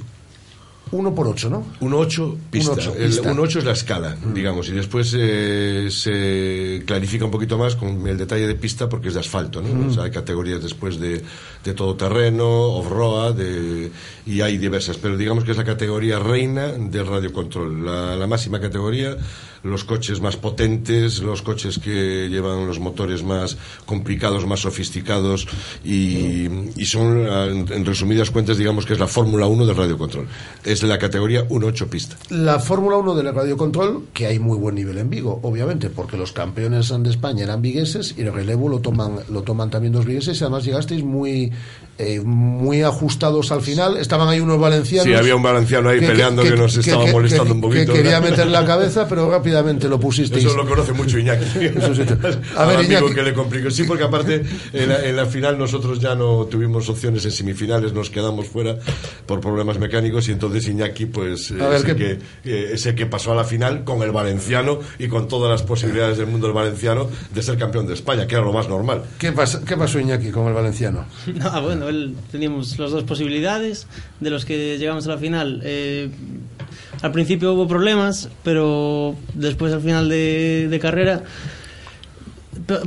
1 0.92 1.16
por 1.16 1.28
8, 1.28 1.50
¿no? 1.50 1.66
Un 1.82 1.94
8 1.94 2.38
pista. 2.50 2.72
Un 2.72 2.80
ocho, 2.80 2.96
El- 2.98 3.06
pista. 3.08 3.32
un 3.32 3.40
8 3.40 3.60
es 3.60 3.66
la 3.66 3.72
escala, 3.74 4.16
digamos, 4.34 4.70
y 4.70 4.72
después 4.72 5.14
eh, 5.18 5.88
se 5.92 6.84
clarifica 6.86 7.26
un 7.26 7.32
poquito 7.32 7.58
más 7.58 7.76
con 7.76 8.08
el 8.08 8.18
detalle 8.18 8.48
de 8.48 8.56
pista 8.56 8.88
porque 8.88 9.10
es 9.10 9.14
de 9.16 9.20
asfalto, 9.20 9.62
¿no? 9.62 9.88
O 9.88 9.94
sea, 9.94 10.04
hay 10.04 10.12
categorías 10.12 10.62
después 10.64 11.00
de, 11.00 11.22
de 11.64 11.74
todoterreno, 11.74 12.48
off-road, 12.78 13.36
y 14.26 14.42
hay 14.42 14.58
diversas, 14.58 14.98
pero 14.98 15.18
digamos 15.18 15.44
que 15.44 15.52
es 15.52 15.58
la 15.58 15.64
categoría 15.66 16.20
reina 16.20 16.68
del 16.68 17.06
radiocontrol, 17.08 17.86
la, 17.86 18.16
la 18.16 18.28
máxima 18.28 18.60
categoría, 18.60 19.18
los 19.64 19.84
coches 19.84 20.22
más 20.22 20.38
potentes, 20.38 21.20
los 21.20 21.42
coches 21.42 21.80
que 21.80 22.28
llevan 22.30 22.68
los 22.68 22.80
motores 22.80 23.24
más 23.24 23.58
complicados, 23.86 24.46
más 24.46 24.62
sofisticados, 24.62 25.48
y, 25.84 26.48
y 26.76 26.86
son, 26.86 27.28
en, 27.28 27.72
en 27.72 27.86
resumidas 27.86 28.32
cuentas, 28.32 28.58
digamos 28.58 28.86
que 28.86 28.94
es 28.94 29.00
la 29.00 29.08
Fórmula 29.08 29.48
1 29.48 29.66
del 29.66 29.76
radiocontrol. 29.76 30.28
Es 30.64 30.84
la 30.84 30.98
categoría 30.98 31.48
1-8 31.48 31.88
pista. 31.88 32.16
La 32.30 32.60
Fórmula 32.60 32.98
1 32.98 33.16
del 33.16 33.34
radiocontrol, 33.34 34.08
que 34.14 34.28
hay 34.28 34.40
muy 34.40 34.58
buen 34.58 34.76
nivel 34.76 34.98
en 34.98 35.10
Vigo, 35.10 35.40
obviamente, 35.44 35.90
porque 35.90 36.18
los 36.18 36.32
campeones 36.32 36.90
de 36.90 37.10
España 37.10 37.44
eran 37.44 37.62
vigueses 37.62 38.16
y 38.18 38.22
el 38.22 38.34
relevo 38.34 38.70
lo 38.70 38.80
toman, 38.80 39.20
lo 39.30 39.42
toman 39.42 39.70
también 39.70 39.94
dos 39.94 40.06
vigueses 40.06 40.40
y 40.40 40.44
además 40.44 40.64
llegasteis 40.64 41.04
muy, 41.04 41.52
eh, 41.98 42.22
muy 42.22 42.82
ajustados 42.82 43.52
al 43.52 43.62
final. 43.62 43.98
Estaban 43.98 44.28
ahí 44.28 44.40
unos 44.40 44.60
valencianos. 44.60 45.06
Sí, 45.06 45.14
había 45.14 45.36
un 45.36 45.44
valenciano 45.44 45.90
ahí 45.90 46.00
peleando 46.00 46.44
que 46.44 46.56
nos 46.56 46.76
estaba 46.78 47.06
molestando 47.08 47.54
un 47.54 47.62
poquito. 47.62 47.94
Que 47.94 48.04
quería 48.04 48.22
meter 48.22 48.48
la 48.48 48.66
cabeza, 48.66 49.08
pero 49.08 49.34
rápidamente 49.48 49.88
lo 49.88 50.00
pusisteis. 50.00 50.46
Eso 50.46 50.56
lo 50.58 50.68
conoce 50.68 50.94
mucho 50.94 51.18
Iñaki. 51.18 51.46
Eso 51.78 51.96
sí. 51.96 52.02
A 52.56 52.66
ver, 52.66 52.84
Iñaki. 52.84 53.14
que 53.14 53.24
le 53.24 53.34
complicó. 53.34 53.72
Sí, 53.72 53.84
porque 53.84 54.04
aparte 54.04 54.44
en 54.74 54.90
la, 54.90 55.06
en 55.06 55.16
la 55.16 55.26
final 55.26 55.58
nosotros 55.58 56.00
ya 56.00 56.16
no 56.16 56.46
tuvimos 56.46 56.90
opciones 56.90 57.24
en 57.26 57.32
semifinales, 57.32 57.94
nos 57.94 58.10
quedamos 58.10 58.48
fuera 58.48 58.78
por 59.26 59.40
problemas 59.40 59.80
mecánicos 59.80 60.28
y 60.28 60.32
entonces 60.32 60.68
Iñaki 60.68 61.06
pues 61.06 61.52
eh, 61.52 61.56
ver, 61.56 61.74
es, 61.74 61.84
el 61.86 61.96
¿qué- 61.96 61.96
que, 61.96 62.12
eh, 62.52 62.70
es 62.74 62.86
el 62.86 62.96
que 62.96 63.06
pasó 63.06 63.32
a 63.32 63.36
la 63.36 63.44
final 63.44 63.84
con 63.84 64.02
el 64.04 64.12
valenciano 64.12 64.80
y 65.00 65.08
con 65.08 65.28
todas 65.28 65.50
las 65.50 65.64
posibilidades 65.64 66.18
del 66.18 66.28
mundo 66.28 66.48
del 66.48 66.56
valenciano 66.56 67.10
de 67.34 67.42
ser 67.42 67.58
campeón 67.58 67.88
de 67.88 67.94
España, 67.94 68.28
que 68.28 68.36
era 68.36 68.44
lo 68.44 68.52
más 68.54 68.68
normal. 68.68 69.04
¿Qué, 69.18 69.32
pasa, 69.32 69.62
¿Qué 69.66 69.78
pasó, 69.78 70.00
Iñaki, 70.00 70.30
con 70.32 70.48
el 70.48 70.54
valenciano? 70.54 71.06
No, 71.38 71.62
bueno, 71.62 71.88
él, 71.88 72.16
teníamos 72.32 72.78
las 72.80 72.92
dos 72.92 73.04
posibilidades 73.04 73.88
de 74.20 74.30
los 74.30 74.44
que 74.46 74.78
llegamos 74.78 75.06
a 75.08 75.12
la 75.12 75.18
final. 75.18 75.62
Eh, 75.64 76.10
al 77.02 77.12
principio 77.12 77.54
hubo 77.54 77.68
problemas, 77.68 78.30
pero 78.44 79.16
después 79.34 79.74
al 79.74 79.82
final 79.82 80.10
de, 80.10 80.68
de 80.70 80.80
carrera, 80.80 81.24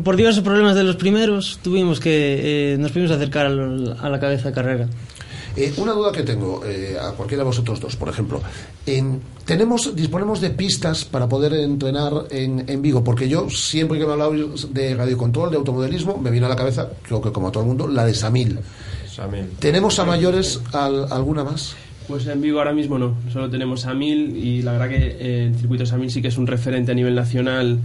por 0.05 0.17
diversos 0.17 0.43
problemas 0.43 0.75
de 0.75 0.85
los 0.85 0.97
primeros, 0.97 1.59
tuvimos 1.63 2.01
que 2.01 2.73
eh, 2.75 2.77
nos 2.79 2.91
pudimos 2.93 3.13
acercar 3.13 3.47
al- 3.47 3.97
a 4.01 4.09
la 4.09 4.19
cabeza 4.21 4.49
de 4.49 4.55
carrera. 4.55 4.89
Eh, 5.57 5.73
una 5.79 5.93
duda 5.93 6.13
que 6.13 6.23
tengo 6.23 6.63
eh, 6.65 6.97
a 7.01 7.11
cualquiera 7.13 7.43
de 7.43 7.47
vosotros 7.47 7.81
dos, 7.81 7.97
por 7.97 8.09
ejemplo. 8.09 8.41
En, 8.87 9.21
tenemos, 9.45 9.95
disponemos 9.97 10.41
de 10.41 10.51
pistas 10.51 11.05
para 11.05 11.29
poder 11.29 11.55
entrenar 11.55 12.13
en, 12.31 12.65
en 12.69 12.83
Vigo, 12.83 13.03
porque 13.03 13.29
yo 13.29 13.49
siempre 13.51 13.99
que 13.99 14.07
me 14.07 14.13
hablado 14.13 14.33
de 14.71 14.95
radiocontrol, 14.95 15.51
de 15.51 15.57
automodelismo, 15.57 16.19
me 16.19 16.31
viene 16.31 16.47
a 16.47 16.51
la 16.51 16.57
cabeza, 16.57 16.89
creo 17.03 17.21
que 17.21 17.33
como 17.33 17.49
a 17.49 17.53
todo 17.53 17.63
el 17.65 17.69
mundo, 17.69 17.89
la 17.89 18.05
de 18.05 18.15
Samil. 18.15 18.59
Samil. 19.13 19.47
¿Tenemos 19.59 19.99
a 19.99 20.05
mayores 20.05 20.61
al- 20.73 21.13
alguna 21.13 21.43
más? 21.43 21.75
Pues 22.11 22.27
en 22.27 22.41
Vigo 22.41 22.59
ahora 22.59 22.73
mismo 22.73 22.99
no, 22.99 23.15
solo 23.33 23.49
tenemos 23.49 23.87
a 23.87 23.95
Mil 23.95 24.37
y 24.37 24.63
la 24.63 24.73
verdad 24.73 24.89
que 24.89 25.17
eh, 25.21 25.45
el 25.47 25.55
circuito 25.55 25.87
Samil 25.87 26.11
sí 26.11 26.21
que 26.21 26.27
es 26.27 26.39
un 26.39 26.49
referente 26.49 26.91
a 26.91 26.95
nivel 26.97 27.15
nacional 27.15 27.79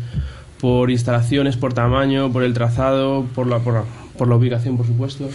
por 0.59 0.89
instalaciones, 0.89 1.57
por 1.57 1.75
tamaño, 1.75 2.33
por 2.33 2.41
el 2.41 2.55
trazado, 2.55 3.27
por 3.35 3.45
la, 3.45 3.59
por 3.59 3.75
la, 3.75 3.83
por 4.17 4.27
la 4.27 4.35
ubicación, 4.35 4.77
por 4.77 4.87
supuesto. 4.87 5.29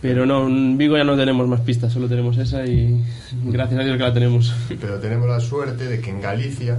Pero 0.00 0.24
no, 0.24 0.46
en 0.46 0.78
Vigo 0.78 0.96
ya 0.96 1.04
no 1.04 1.14
tenemos 1.14 1.46
más 1.46 1.60
pistas, 1.60 1.92
solo 1.92 2.08
tenemos 2.08 2.38
esa 2.38 2.64
y 2.64 3.04
gracias 3.44 3.80
a 3.80 3.84
Dios 3.84 3.98
que 3.98 4.02
la 4.02 4.14
tenemos. 4.14 4.54
Pero 4.80 4.98
tenemos 4.98 5.28
la 5.28 5.38
suerte 5.38 5.84
de 5.84 6.00
que 6.00 6.08
en 6.08 6.22
Galicia 6.22 6.78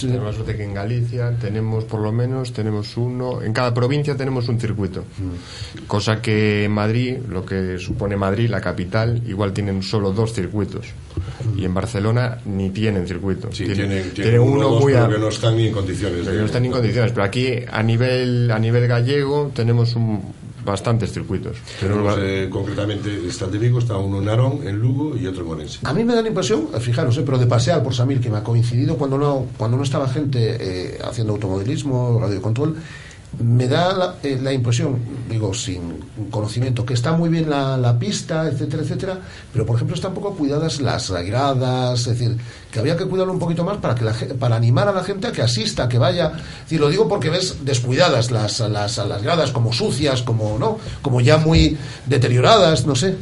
tenemos 0.00 0.34
suerte 0.34 0.56
que 0.56 0.64
en 0.64 0.74
Galicia 0.74 1.32
tenemos 1.40 1.84
por 1.84 2.00
lo 2.00 2.12
menos 2.12 2.52
tenemos 2.52 2.96
uno. 2.96 3.42
En 3.42 3.52
cada 3.52 3.74
provincia 3.74 4.16
tenemos 4.16 4.48
un 4.48 4.58
circuito. 4.60 5.04
Cosa 5.86 6.20
que 6.22 6.64
en 6.64 6.72
Madrid 6.72 7.16
lo 7.28 7.44
que 7.44 7.78
supone 7.78 8.16
Madrid 8.16 8.48
la 8.48 8.60
capital 8.60 9.22
igual 9.26 9.52
tienen 9.52 9.82
solo 9.82 10.12
dos 10.12 10.32
circuitos. 10.32 10.86
Y 11.56 11.64
en 11.64 11.74
Barcelona 11.74 12.38
ni 12.46 12.70
tienen 12.70 13.06
circuito. 13.06 13.48
Sí, 13.52 13.64
tienen, 13.64 13.88
tienen, 13.88 14.14
tienen 14.14 14.40
uno, 14.40 14.68
o 14.68 14.72
dos, 14.74 14.82
muy 14.82 14.94
a- 14.94 15.08
no 15.08 15.28
están 15.28 15.56
ni 15.56 15.66
en 15.68 15.72
condiciones. 15.72 16.20
pero 16.20 16.32
de- 16.32 16.38
no 16.40 16.46
están 16.46 16.64
en 16.64 16.72
condiciones. 16.72 17.12
pero 17.12 17.24
aquí 17.24 17.48
a 17.70 17.82
nivel 17.82 18.50
a 18.50 18.58
nivel 18.58 18.86
gallego 18.86 19.50
tenemos 19.54 19.94
un- 19.96 20.22
bastantes 20.64 21.12
circuitos 21.12 21.56
Tenemos, 21.78 22.16
eh, 22.18 22.48
concretamente, 22.50 23.26
está 23.26 23.46
de 23.46 23.58
Vigo, 23.58 23.78
está 23.78 23.96
uno 23.96 24.18
en 24.18 24.24
Narón, 24.26 24.60
en 24.64 24.78
Lugo 24.78 25.16
y 25.16 25.26
otro 25.26 25.44
en 25.44 25.52
Orense. 25.52 25.78
A 25.84 25.92
mí 25.92 26.04
me 26.04 26.14
da 26.14 26.22
la 26.22 26.28
impresión, 26.28 26.68
eh, 26.74 26.80
fijaros, 26.80 27.16
eh, 27.18 27.22
pero 27.24 27.38
de 27.38 27.46
pasear 27.46 27.82
por 27.82 27.94
Samil, 27.94 28.20
que 28.20 28.30
me 28.30 28.38
ha 28.38 28.44
coincidido 28.44 28.96
cuando 28.96 29.18
no, 29.18 29.46
cuando 29.56 29.76
no 29.76 29.82
estaba 29.82 30.08
gente 30.08 30.56
eh, 30.60 30.98
haciendo 31.02 31.32
automodelismo, 31.34 32.18
radiocontrol, 32.20 32.76
me 33.38 33.68
da 33.68 33.92
la, 33.92 34.16
eh, 34.22 34.38
la 34.42 34.52
impresión, 34.52 34.98
digo, 35.28 35.54
sin 35.54 36.00
conocimiento, 36.30 36.84
que 36.84 36.94
está 36.94 37.12
muy 37.12 37.28
bien 37.28 37.48
la, 37.48 37.76
la 37.76 37.98
pista, 37.98 38.48
etcétera, 38.48 38.82
etcétera, 38.82 39.18
pero 39.52 39.64
por 39.64 39.76
ejemplo 39.76 39.94
están 39.94 40.14
poco 40.14 40.34
cuidadas 40.34 40.80
las 40.80 41.10
gradas, 41.10 42.00
es 42.00 42.18
decir, 42.18 42.36
que 42.70 42.80
había 42.80 42.96
que 42.96 43.04
cuidarlo 43.04 43.32
un 43.32 43.38
poquito 43.38 43.64
más 43.64 43.78
para 43.78 43.94
que 43.94 44.04
la, 44.04 44.14
para 44.38 44.56
animar 44.56 44.88
a 44.88 44.92
la 44.92 45.04
gente 45.04 45.28
a 45.28 45.32
que 45.32 45.42
asista, 45.42 45.88
que 45.88 45.98
vaya. 45.98 46.32
Es 46.36 46.62
decir, 46.64 46.80
lo 46.80 46.88
digo 46.88 47.08
porque 47.08 47.30
ves 47.30 47.64
descuidadas 47.64 48.30
las, 48.30 48.60
las, 48.60 48.98
las 48.98 49.22
gradas, 49.22 49.52
como 49.52 49.72
sucias, 49.72 50.22
como 50.22 50.58
no, 50.58 50.78
como 51.00 51.20
ya 51.20 51.38
muy 51.38 51.78
deterioradas, 52.06 52.84
no 52.86 52.96
sé. 52.96 53.16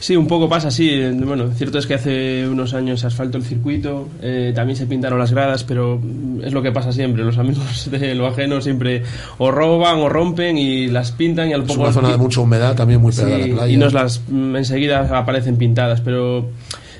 Sí, 0.00 0.16
un 0.16 0.26
poco 0.26 0.48
pasa 0.48 0.68
así. 0.68 0.98
Bueno, 1.12 1.50
cierto 1.54 1.78
es 1.78 1.86
que 1.86 1.92
hace 1.94 2.48
unos 2.48 2.72
años 2.72 3.00
se 3.00 3.06
asfaltó 3.06 3.36
el 3.36 3.44
circuito, 3.44 4.08
eh, 4.22 4.50
también 4.54 4.74
se 4.76 4.86
pintaron 4.86 5.18
las 5.18 5.30
gradas, 5.30 5.62
pero 5.62 6.00
es 6.42 6.54
lo 6.54 6.62
que 6.62 6.72
pasa 6.72 6.90
siempre. 6.90 7.22
Los 7.22 7.36
amigos 7.36 7.88
de 7.90 8.14
lo 8.14 8.26
ajeno 8.26 8.62
siempre 8.62 9.02
o 9.36 9.50
roban 9.50 9.98
o 9.98 10.08
rompen 10.08 10.56
y 10.56 10.88
las 10.88 11.12
pintan 11.12 11.50
y 11.50 11.52
al 11.52 11.62
Es 11.62 11.68
poco 11.68 11.82
una 11.82 11.92
zona 11.92 12.08
de 12.12 12.16
mucha 12.16 12.40
humedad, 12.40 12.74
también 12.74 13.00
muy 13.02 13.12
pegada 13.12 13.36
Sí, 13.36 13.42
a 13.42 13.46
la 13.48 13.54
playa. 13.56 13.72
y 13.74 13.76
nos 13.76 13.92
las 13.92 14.22
mm, 14.26 14.56
enseguida 14.56 15.18
aparecen 15.18 15.56
pintadas, 15.56 16.00
pero 16.00 16.48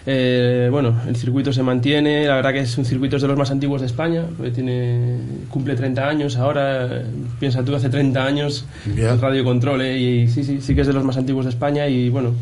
eh, 0.07 0.69
bueno, 0.71 0.95
el 1.09 1.17
circuito 1.17 1.55
se 1.55 1.63
mantiene. 1.63 2.27
La 2.27 2.35
verdad 2.37 2.53
que 2.53 2.61
es 2.61 2.77
un 2.77 2.85
circuito 2.85 3.17
es 3.17 3.23
de 3.23 3.29
los 3.29 3.39
más 3.39 3.51
antiguos 3.51 3.81
de 3.81 3.87
España, 3.87 4.25
tiene 4.55 5.17
cumple 5.49 5.75
30 5.75 6.07
años. 6.07 6.37
Ahora 6.37 7.03
piensa 7.39 7.65
tú 7.65 7.75
hace 7.75 7.89
30 7.89 8.23
años 8.23 8.67
el 8.95 9.19
radio 9.19 9.43
control 9.43 9.81
eh, 9.81 9.99
y 9.99 10.29
sí, 10.29 10.45
sí, 10.45 10.61
sí 10.61 10.75
que 10.75 10.83
es 10.83 10.87
de 10.87 10.93
los 10.93 11.05
más 11.05 11.17
antiguos 11.17 11.47
de 11.47 11.51
España 11.51 11.89
y 11.89 12.11
bueno. 12.11 12.35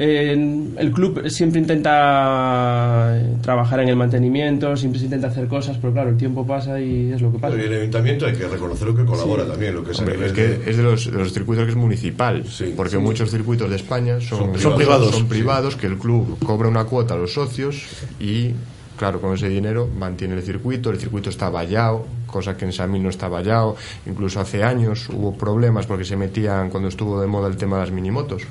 Eh, 0.00 0.32
el 0.76 0.92
club 0.92 1.28
siempre 1.28 1.60
intenta 1.60 3.16
eh, 3.18 3.36
trabajar 3.42 3.80
en 3.80 3.88
el 3.88 3.96
mantenimiento, 3.96 4.76
siempre 4.76 4.98
se 4.98 5.06
intenta 5.06 5.26
hacer 5.28 5.48
cosas, 5.48 5.76
pero 5.80 5.92
claro, 5.92 6.10
el 6.10 6.16
tiempo 6.16 6.46
pasa 6.46 6.80
y 6.80 7.10
es 7.12 7.20
lo 7.20 7.32
que 7.32 7.38
pasa. 7.38 7.54
Pero 7.56 7.68
y 7.70 7.74
el 7.74 7.80
ayuntamiento 7.82 8.26
hay 8.26 8.34
que 8.34 8.46
reconocer 8.46 8.86
lo 8.88 8.94
que 8.94 9.04
colabora 9.04 9.44
Sí. 9.44 9.50
también, 9.50 9.74
lo 9.74 9.82
que 9.84 9.90
es 9.92 9.98
a 9.98 10.02
Hombre, 10.02 10.14
nivel 10.16 10.30
es 10.30 10.36
que 10.36 10.48
de- 10.48 10.70
es 10.70 10.76
de 10.76 10.82
los, 10.82 11.04
de 11.10 11.18
los 11.18 11.32
circuitos 11.32 11.64
que 11.64 11.70
es 11.70 11.76
municipal, 11.76 12.44
porque 12.76 12.92
sí. 12.96 12.98
muchos 12.98 13.30
circuitos 13.30 13.68
de 13.70 13.76
España 13.76 14.20
son, 14.20 14.58
Son 14.58 14.76
privados. 14.76 15.14
son 15.14 15.26
privados, 15.28 15.76
que 15.76 15.86
el 15.88 15.98
club 15.98 16.38
cobra 16.44 16.68
una 16.68 16.84
cuota 16.84 17.14
a 17.14 17.16
los 17.16 17.32
socios 17.32 17.82
y, 18.20 18.52
claro, 18.96 19.20
con 19.20 19.34
ese 19.34 19.48
dinero 19.48 19.88
mantiene 19.98 20.34
el 20.36 20.42
circuito, 20.42 20.90
el 20.90 20.98
circuito 20.98 21.28
está 21.30 21.50
vallado, 21.50 22.06
cosa 22.28 22.56
que 22.56 22.64
en 22.64 22.72
Samil 22.72 23.02
no 23.02 23.08
está 23.08 23.26
vallado, 23.28 23.74
incluso 24.06 24.38
hace 24.38 24.62
años 24.62 25.08
hubo 25.08 25.36
problemas 25.36 25.86
porque 25.86 26.04
se 26.04 26.16
metían, 26.16 26.70
cuando 26.70 26.88
estuvo 26.88 27.20
de 27.20 27.26
moda 27.26 27.48
el 27.48 27.56
tema 27.56 27.76
de 27.78 27.82
las 27.82 27.90
minimotos, 27.90 28.42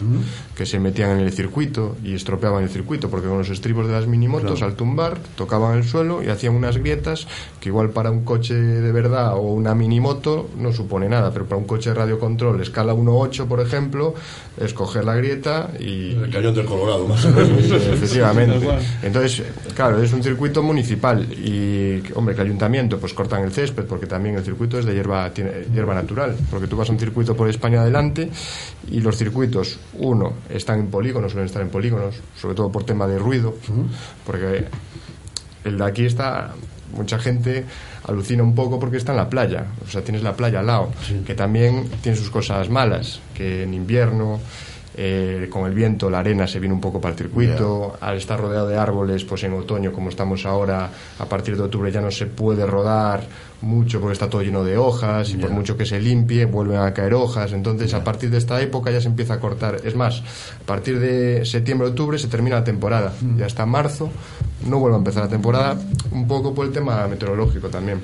que 0.55 0.65
se 0.65 0.79
metían 0.79 1.12
en 1.12 1.19
el 1.19 1.31
circuito 1.31 1.96
y 2.03 2.13
estropeaban 2.15 2.63
el 2.63 2.69
circuito, 2.69 3.10
porque 3.10 3.27
con 3.27 3.38
los 3.38 3.50
estribos 3.50 3.88
de 3.88 3.93
las 3.93 4.07
minimotos 4.07 4.57
Claro. 4.57 4.65
al 4.65 4.75
tumbar 4.75 5.17
tocaban 5.36 5.77
el 5.77 5.84
suelo 5.84 6.22
y 6.24 6.27
hacían 6.29 6.55
unas 6.55 6.77
grietas 6.77 7.27
que 7.62 7.69
igual 7.69 7.91
para 7.91 8.12
un 8.12 8.24
coche 8.25 8.55
de 8.55 8.91
verdad 8.91 9.36
o 9.36 9.41
una 9.53 9.75
minimoto 9.75 10.50
no 10.57 10.74
supone 10.74 11.07
nada, 11.07 11.31
pero 11.31 11.46
para 11.46 11.57
un 11.62 11.67
coche 11.67 11.91
de 11.91 11.96
radiocontrol 11.96 12.60
escala 12.62 12.93
1.8 12.93 13.46
por 13.48 13.60
ejemplo, 13.62 14.15
es 14.60 14.74
coger 14.74 15.05
la 15.05 15.15
grieta 15.15 15.69
y... 15.79 16.12
El 16.13 16.31
cañón 16.31 16.55
del 16.55 16.65
Colorado, 16.65 17.07
más 17.07 17.24
o 17.25 17.29
menos. 17.29 17.72
Efectivamente. 17.72 18.67
Entonces, 19.03 19.43
claro, 19.75 20.01
es 20.01 20.12
un 20.13 20.24
circuito 20.24 20.63
municipal 20.63 21.24
y, 21.31 22.01
hombre, 22.15 22.34
que 22.34 22.41
el 22.41 22.48
ayuntamiento 22.48 22.98
pues 23.00 23.13
cortan 23.13 23.43
el 23.43 23.51
césped 23.51 23.67
porque 23.72 24.08
también 24.08 24.36
el 24.36 24.44
circuito 24.44 24.80
es 24.80 24.86
de 24.86 24.94
hierba, 24.94 25.30
tiene 25.32 25.66
hierba 25.74 25.94
natural, 25.94 26.36
porque 26.50 26.68
tú 26.68 26.76
vas 26.78 26.90
a 26.90 26.94
un 26.94 27.00
circuito 27.00 27.36
por 27.36 27.50
España 27.50 27.82
adelante 27.82 28.30
y 28.90 29.02
los 29.02 29.18
circuitos, 29.18 29.80
uno, 29.94 30.34
están 30.50 30.80
en 30.80 30.88
polígonos, 30.88 31.32
suelen 31.32 31.48
estar 31.48 31.62
en 31.62 31.70
polígonos, 31.70 32.16
sobre 32.36 32.56
todo 32.56 32.72
por 32.72 32.84
tema 32.84 33.08
de 33.08 33.20
ruido, 33.20 33.56
porque 34.26 34.66
el 35.64 35.78
de 35.78 35.86
aquí 35.86 36.06
está 36.06 36.54
mucha 36.96 37.20
gente 37.20 37.66
alucina 38.06 38.44
un 38.44 38.56
poco 38.56 38.80
porque 38.80 38.98
está 38.98 39.12
en 39.12 39.18
la 39.18 39.30
playa 39.30 39.66
o 39.86 39.90
sea 39.90 40.02
tienes 40.02 40.24
la 40.24 40.34
playa 40.34 40.60
al 40.60 40.68
lado 40.68 40.90
que 41.26 41.36
también 41.36 41.90
tiene 42.02 42.18
sus 42.18 42.30
cosas 42.30 42.70
malas 42.70 43.20
que 43.34 43.64
en 43.64 43.74
invierno 43.74 44.40
eh, 44.96 45.48
con 45.52 45.68
el 45.68 45.74
viento 45.74 46.10
la 46.10 46.20
arena 46.20 46.48
se 46.48 46.60
viene 46.60 46.74
un 46.74 46.82
poco 46.82 47.00
para 47.00 47.12
el 47.12 47.18
circuito 47.18 47.98
al 48.00 48.18
estar 48.18 48.40
rodeado 48.40 48.68
de 48.68 48.78
árboles 48.78 49.24
pues 49.26 49.44
en 49.44 49.54
otoño 49.54 49.92
como 49.92 50.10
estamos 50.10 50.46
ahora 50.46 50.90
a 51.20 51.26
partir 51.26 51.58
de 51.58 51.64
octubre 51.64 51.92
ya 51.92 52.02
no 52.02 52.10
se 52.10 52.26
puede 52.26 52.66
rodar 52.66 53.22
mucho 53.62 54.00
porque 54.00 54.14
está 54.14 54.30
todo 54.30 54.44
lleno 54.44 54.64
de 54.64 54.78
hojas 54.78 55.32
y 55.32 55.38
por 55.38 55.50
mucho 55.50 55.76
que 55.76 55.86
se 55.86 56.00
limpie 56.00 56.46
vuelven 56.46 56.78
a 56.80 56.94
caer 56.94 57.16
hojas 57.16 57.54
entonces 57.54 57.92
a 57.96 58.04
partir 58.04 58.30
de 58.30 58.38
esta 58.38 58.62
época 58.62 58.92
ya 58.92 59.02
se 59.02 59.08
empieza 59.08 59.34
a 59.34 59.40
cortar 59.40 59.78
es 59.84 59.96
más 59.96 60.22
a 60.62 60.66
partir 60.66 61.00
de 61.00 61.44
septiembre 61.44 61.88
octubre 61.88 62.20
se 62.20 62.28
termina 62.28 62.58
la 62.58 62.64
temporada 62.64 63.14
y 63.38 63.42
hasta 63.42 63.66
marzo 63.66 64.12
no 64.70 64.78
vuelve 64.80 64.96
a 64.96 65.00
empezar 65.00 65.24
la 65.24 65.30
temporada 65.30 65.76
un 66.12 66.28
poco 66.28 66.54
por 66.54 66.68
el 66.68 66.72
tema 66.72 67.08
meteorológico 67.08 67.68
también 67.70 68.00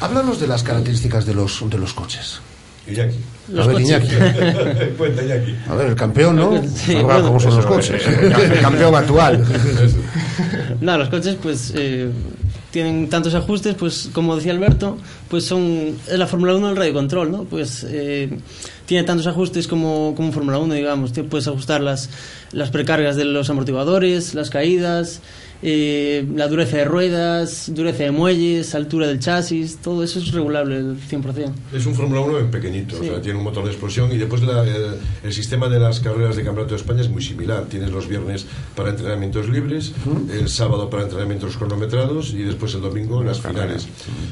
Háblanos 0.00 0.40
de 0.40 0.48
las 0.48 0.62
características 0.64 1.24
de 1.24 1.34
los, 1.34 1.62
de 1.70 1.78
los 1.78 1.94
coches. 1.94 2.40
Iñaki. 2.88 3.16
A 3.58 3.66
ver, 3.66 3.80
Iñaki. 3.80 4.08
Cuenta, 4.98 5.22
Iñaki. 5.24 5.56
A 5.68 5.74
ver, 5.74 5.86
el 5.88 5.96
campeón, 5.96 6.36
¿no? 6.36 6.62
Sí, 6.68 6.94
bueno, 6.94 7.22
cómo 7.26 7.40
son 7.40 7.56
los 7.56 7.66
coches. 7.66 8.06
el 8.06 8.30
ca- 8.30 8.42
el 8.42 8.60
campeón 8.60 8.94
actual. 8.94 9.44
Nada, 10.80 10.98
los 10.98 11.08
coches 11.08 11.36
pues 11.42 11.72
eh, 11.74 12.08
tienen 12.76 13.08
tantos 13.08 13.34
ajustes, 13.34 13.74
pues 13.74 14.10
como 14.12 14.36
decía 14.36 14.52
Alberto, 14.52 14.98
pues 15.30 15.46
son 15.46 15.96
la 16.08 16.26
Fórmula 16.26 16.54
1 16.54 16.66
del 16.66 16.76
radio 16.76 16.92
control, 16.92 17.32
¿no? 17.32 17.44
Pues 17.44 17.86
eh, 17.88 18.28
tiene 18.84 19.02
tantos 19.04 19.26
ajustes 19.26 19.66
como, 19.66 20.12
como 20.14 20.30
Fórmula 20.30 20.58
1, 20.58 20.74
digamos. 20.74 21.12
Puedes 21.30 21.48
ajustar 21.48 21.80
las, 21.80 22.10
las 22.52 22.68
precargas 22.68 23.16
de 23.16 23.24
los 23.24 23.48
amortiguadores, 23.48 24.34
las 24.34 24.50
caídas, 24.50 25.22
eh, 25.62 26.26
la 26.34 26.48
dureza 26.48 26.76
de 26.76 26.84
ruedas, 26.84 27.70
dureza 27.74 28.04
de 28.04 28.10
muelles, 28.10 28.74
altura 28.74 29.06
del 29.06 29.18
chasis, 29.20 29.78
todo 29.78 30.02
eso 30.04 30.18
es 30.18 30.30
regulable 30.32 30.76
al 30.76 30.96
100%. 30.98 31.52
Es 31.74 31.86
un 31.86 31.94
Fórmula 31.94 32.20
1 32.20 32.38
en 32.38 32.50
pequeñito, 32.50 32.96
Sí. 32.96 33.08
o 33.08 33.12
sea, 33.12 33.22
tiene 33.22 33.38
un 33.38 33.44
motor 33.44 33.64
de 33.64 33.70
explosión 33.70 34.12
y 34.12 34.16
después 34.18 34.42
la- 34.42 34.62
el, 34.64 34.96
el 35.24 35.32
sistema 35.32 35.68
de 35.68 35.80
las 35.80 36.00
carreras 36.00 36.36
de 36.36 36.44
Campeonato 36.44 36.74
de 36.74 36.80
España 36.80 37.00
es 37.00 37.08
muy 37.08 37.22
similar. 37.22 37.64
Tienes 37.66 37.90
los 37.90 38.08
viernes 38.08 38.46
para 38.74 38.90
entrenamientos 38.90 39.48
libres, 39.48 39.92
el 40.32 40.48
sábado 40.48 40.88
para 40.90 41.04
entrenamientos 41.04 41.56
cronometrados 41.56 42.32
y 42.32 42.42
después 42.42 42.74
el 42.74 42.82
domingo 42.82 43.22
las 43.24 43.40
finales. 43.40 43.86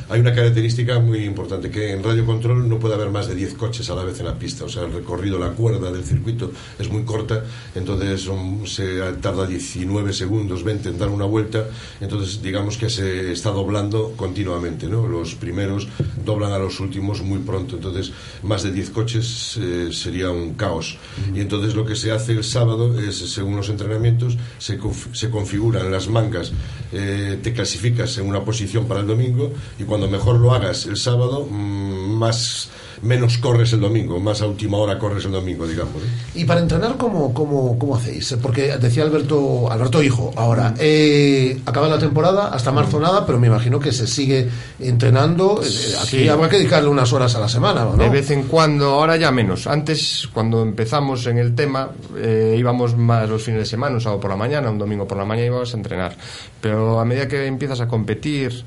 Hay 0.09 0.21
una 0.21 0.35
característica 0.35 0.99
muy 1.01 1.25
importante, 1.25 1.71
que 1.71 1.93
en 1.93 2.03
radio 2.03 2.25
control 2.27 2.69
no 2.69 2.79
puede 2.79 2.95
haber 2.95 3.11
más 3.11 3.29
de 3.29 3.35
10 3.35 3.55
coches 3.55 3.89
a 3.91 3.95
la 3.95 4.05
vez 4.05 4.21
en 4.21 4.27
la 4.27 4.39
pista, 4.39 4.65
o 4.65 4.69
sea, 4.69 4.83
el 4.85 4.93
recorrido, 4.93 5.39
la 5.39 5.51
cuerda 5.51 5.91
del 5.91 6.05
circuito 6.05 6.53
es 6.79 6.91
muy 6.91 7.03
corta, 7.05 7.43
entonces 7.75 8.21
son- 8.21 8.67
se 8.67 8.99
tarda 9.21 9.47
19 9.47 10.13
segundos, 10.13 10.63
20 10.65 10.89
en 10.91 10.99
dar 10.99 11.09
una 11.09 11.24
vuelta, 11.25 11.67
entonces 12.01 12.43
digamos 12.43 12.77
que 12.77 12.89
se 12.91 13.33
está 13.33 13.51
doblando 13.51 14.13
continuamente, 14.17 14.87
¿no? 14.89 15.07
Los 15.07 15.35
primeros 15.35 15.89
doblan 16.25 16.53
a 16.53 16.59
los 16.59 16.81
últimos 16.81 17.23
muy 17.23 17.39
pronto, 17.41 17.77
entonces 17.77 18.13
más 18.43 18.63
de 18.63 18.73
10 18.73 18.91
coches 18.91 19.59
eh, 19.61 19.89
sería 19.93 20.31
un 20.31 20.55
caos. 20.55 20.97
Y 21.35 21.41
entonces 21.41 21.75
lo 21.75 21.85
que 21.85 21.97
se 21.97 22.13
hace 22.13 22.33
el 22.33 22.45
sábado 22.45 22.99
es, 22.99 23.17
según 23.19 23.57
los 23.57 23.69
entrenamientos, 23.69 24.37
se, 24.59 24.79
conf- 24.81 25.13
se 25.15 25.31
configuran 25.31 25.91
las 25.91 26.09
mangas, 26.09 26.53
eh, 26.93 27.39
te 27.43 27.53
clasificas 27.53 28.17
en 28.19 28.27
una 28.27 28.45
posición 28.45 28.87
para 28.87 29.01
el 29.01 29.07
domingo 29.07 29.53
y 29.79 29.85
cuando 29.85 30.09
mejor 30.09 30.39
lo 30.39 30.53
hagas 30.55 30.87
el 30.87 30.97
sábado, 30.97 31.47
mm, 31.51 32.15
más 32.19 32.69
menos 33.05 33.39
corres 33.39 33.73
el 33.73 33.81
domingo, 33.81 34.19
más 34.19 34.41
a 34.43 34.47
última 34.47 34.79
hora 34.79 34.99
corres 34.99 35.25
el 35.25 35.33
domingo, 35.33 35.67
digamos. 35.67 35.97
¿eh? 36.03 36.07
Y 36.41 36.45
para 36.45 36.61
entrenar, 36.61 36.97
¿cómo, 36.97 37.33
cómo, 37.33 37.79
cómo 37.79 37.97
hacéis? 37.97 38.37
Porque 38.43 38.77
decía 38.79 39.03
Alberto, 39.05 39.71
Alberto 39.71 40.03
Hijo, 40.03 40.33
ahora, 40.37 40.75
eh, 40.79 41.61
acaba 41.67 41.89
la 41.89 41.99
temporada, 41.99 42.49
hasta 42.49 42.73
marzo 42.73 42.99
nada, 42.99 43.25
pero 43.27 43.39
me 43.39 43.47
imagino 43.47 43.79
que 43.79 43.93
se 43.93 44.07
sigue 44.07 44.49
entrenando. 44.81 45.61
Eh, 45.63 45.95
Aquí 46.03 46.19
Sí. 46.25 46.29
habrá 46.29 46.49
que 46.49 46.57
dedicarle 46.57 46.89
unas 46.89 47.13
horas 47.13 47.35
a 47.37 47.41
la 47.41 47.49
semana, 47.49 47.85
¿no? 47.85 47.97
De 47.97 48.09
vez 48.09 48.31
en 48.31 48.45
cuando, 48.45 48.87
ahora 48.87 49.17
ya 49.17 49.31
menos. 49.31 49.67
Antes, 49.67 50.29
cuando 50.33 50.63
empezamos 50.63 51.27
en 51.27 51.39
el 51.39 51.55
tema, 51.55 51.91
eh, 52.17 52.57
íbamos 52.59 52.97
más 52.97 53.29
los 53.29 53.43
fines 53.43 53.61
de 53.61 53.67
semana, 53.67 53.95
un 53.95 54.01
sábado 54.01 54.21
por 54.21 54.31
la 54.31 54.37
mañana, 54.37 54.71
un 54.71 54.79
domingo 54.79 55.07
por 55.07 55.19
la 55.19 55.25
mañana 55.25 55.47
íbamos 55.47 55.73
a 55.75 55.77
entrenar. 55.77 56.17
Pero 56.61 56.99
a 57.01 57.05
medida 57.05 57.29
que 57.29 57.47
empiezas 57.47 57.81
a 57.81 57.89
competir, 57.89 58.65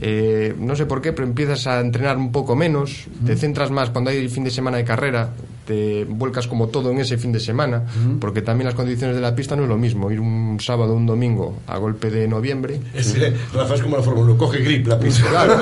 eh, 0.00 0.54
no 0.58 0.76
sé 0.76 0.86
por 0.86 1.00
qué, 1.02 1.12
pero 1.12 1.26
empiezas 1.26 1.66
a 1.66 1.80
entrenar 1.80 2.16
un 2.16 2.30
poco 2.32 2.54
menos, 2.54 3.06
te 3.26 3.36
centras 3.36 3.70
más 3.72 3.90
cuando 3.90 4.10
hay 4.10 4.28
fin 4.28 4.44
de 4.44 4.50
semana 4.50 4.76
de 4.76 4.84
carrera, 4.84 5.30
te 5.66 6.04
vuelcas 6.04 6.46
como 6.46 6.68
todo 6.68 6.90
en 6.90 6.98
ese 6.98 7.18
fin 7.18 7.32
de 7.32 7.40
semana, 7.40 7.84
porque 8.20 8.42
también 8.42 8.66
las 8.66 8.74
condiciones 8.74 9.16
de 9.16 9.22
la 9.22 9.34
pista 9.34 9.54
no 9.56 9.62
es 9.62 9.68
lo 9.68 9.78
mismo, 9.78 10.10
ir 10.10 10.20
un 10.20 10.58
sábado 10.60 10.92
o 10.92 10.96
un 10.96 11.06
domingo 11.06 11.58
a 11.66 11.78
golpe 11.78 12.10
de 12.10 12.26
noviembre. 12.28 12.80
Ese, 12.94 13.32
Rafa, 13.54 13.74
es 13.76 13.82
como 13.82 13.96
la 13.96 14.02
Fórmula 14.02 14.30
1, 14.32 14.38
coge 14.38 14.58
grip 14.60 14.86
la 14.86 14.98
pista. 14.98 15.24
Claro, 15.28 15.56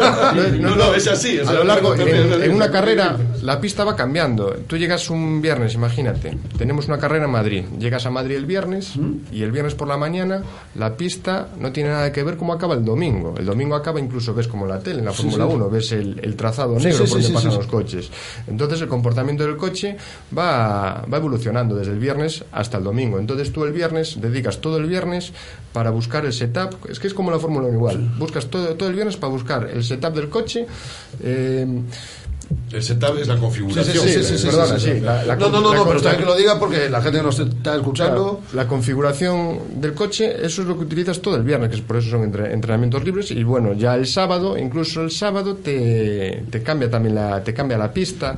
no, 0.60 0.76
no, 0.76 0.94
es 0.94 1.06
así. 1.08 1.38
o 1.38 1.48
a 1.48 1.52
lo 1.52 1.64
largo, 1.64 1.94
es 1.94 2.00
en, 2.00 2.42
en 2.42 2.52
una 2.54 2.70
carrera, 2.70 3.16
la 3.42 3.60
pista 3.60 3.84
va 3.84 3.94
cambiando. 3.96 4.50
Tú 4.66 4.76
llegas 4.76 5.10
un 5.10 5.40
viernes, 5.42 5.74
imagínate, 5.74 6.36
tenemos 6.56 6.86
una 6.88 6.98
carrera 6.98 7.26
en 7.26 7.30
Madrid. 7.30 7.64
Llegas 7.78 8.06
a 8.06 8.10
Madrid 8.10 8.36
el 8.36 8.46
viernes 8.46 8.94
y 9.32 9.42
el 9.42 9.52
viernes 9.52 9.74
por 9.74 9.88
la 9.88 9.96
mañana 9.96 10.42
la 10.74 10.96
pista 10.96 11.48
no 11.58 11.72
tiene 11.72 11.90
nada 11.90 12.10
que 12.12 12.22
ver 12.22 12.36
cómo 12.36 12.52
acaba 12.52 12.74
el 12.74 12.84
domingo. 12.84 13.34
El 13.38 13.46
domingo 13.46 13.74
acaba 13.74 14.00
incluso, 14.00 14.34
ves 14.34 14.48
como 14.48 14.66
la 14.66 14.78
tele, 14.80 15.00
en 15.00 15.04
la 15.06 15.12
Sí, 15.12 15.22
Fórmula 15.24 15.46
sí. 15.46 15.52
1, 15.54 15.70
ves 15.70 15.92
el, 15.92 16.20
el 16.22 16.36
trazado 16.36 16.78
Sí, 16.78 16.86
negro 16.86 17.06
sí, 17.06 17.12
por 17.12 17.22
sí, 17.22 17.24
donde 17.24 17.26
sí, 17.28 17.32
pasan 17.34 17.50
sí, 17.50 17.56
los 17.56 17.66
sí. 17.66 17.70
coches. 17.70 18.10
Entonces 18.46 18.80
el 18.80 18.88
comportamiento 18.88 19.44
del 19.44 19.56
coche 19.56 19.89
va, 20.36 21.04
va 21.12 21.16
evolucionando 21.16 21.74
desde 21.76 21.92
el 21.92 21.98
viernes 21.98 22.44
hasta 22.52 22.78
el 22.78 22.84
domingo. 22.84 23.18
Entonces 23.18 23.52
tú 23.52 23.64
el 23.64 23.72
viernes 23.72 24.20
dedicas 24.20 24.60
todo 24.60 24.78
el 24.78 24.86
viernes 24.86 25.32
para 25.72 25.90
buscar 25.90 26.24
el 26.24 26.32
setup. 26.32 26.88
Es 26.88 26.98
que 26.98 27.06
es 27.06 27.14
como 27.14 27.30
la 27.30 27.38
Fórmula 27.38 27.66
1 27.68 27.76
igual. 27.76 28.14
Buscas 28.18 28.46
todo, 28.46 28.74
todo 28.74 28.88
el 28.88 28.94
viernes 28.94 29.16
para 29.16 29.32
buscar 29.32 29.68
el 29.72 29.84
setup 29.84 30.14
del 30.14 30.28
coche. 30.28 30.66
eh, 31.22 31.66
El 32.72 32.82
setup 32.82 33.16
es 33.18 33.28
la 33.28 33.36
configuración. 33.36 33.84
Sí, 34.06 34.12
sí, 34.12 34.22
sí, 34.24 34.38
sí, 34.38 34.46
Perdona, 34.46 34.78
sí, 34.78 34.90
sí. 34.94 35.00
La- 35.00 35.24
la- 35.24 35.36
no, 35.36 35.48
no, 35.50 35.60
no, 35.60 35.70
la- 35.72 35.78
no, 35.78 35.84
pero 35.84 35.96
está 35.98 36.10
bien 36.10 36.20
que 36.22 36.26
lo 36.26 36.36
diga 36.36 36.58
porque 36.58 36.88
la 36.88 37.00
gente 37.02 37.18
que 37.18 37.24
nos 37.24 37.38
está 37.38 37.76
escuchando. 37.76 38.38
Claro, 38.38 38.40
la 38.54 38.66
configuración 38.68 39.80
del 39.80 39.94
coche, 39.94 40.34
eso 40.44 40.62
es 40.62 40.68
lo 40.68 40.76
que 40.76 40.84
utilizas 40.84 41.20
todo 41.20 41.36
el 41.36 41.42
viernes, 41.42 41.68
que 41.70 41.76
es 41.76 41.80
por 41.82 41.96
eso 41.96 42.10
son 42.10 42.24
entre- 42.24 42.52
entrenamientos 42.52 43.04
libres. 43.04 43.30
Y 43.30 43.42
bueno, 43.44 43.72
ya 43.72 43.94
el 43.94 44.06
sábado, 44.06 44.56
incluso 44.58 45.02
el 45.02 45.10
sábado 45.10 45.56
te, 45.56 46.44
te 46.50 46.62
cambia 46.62 46.90
también 46.90 47.14
la, 47.16 47.42
te 47.42 47.52
cambia 47.54 47.76
la 47.78 47.92
pista. 47.92 48.36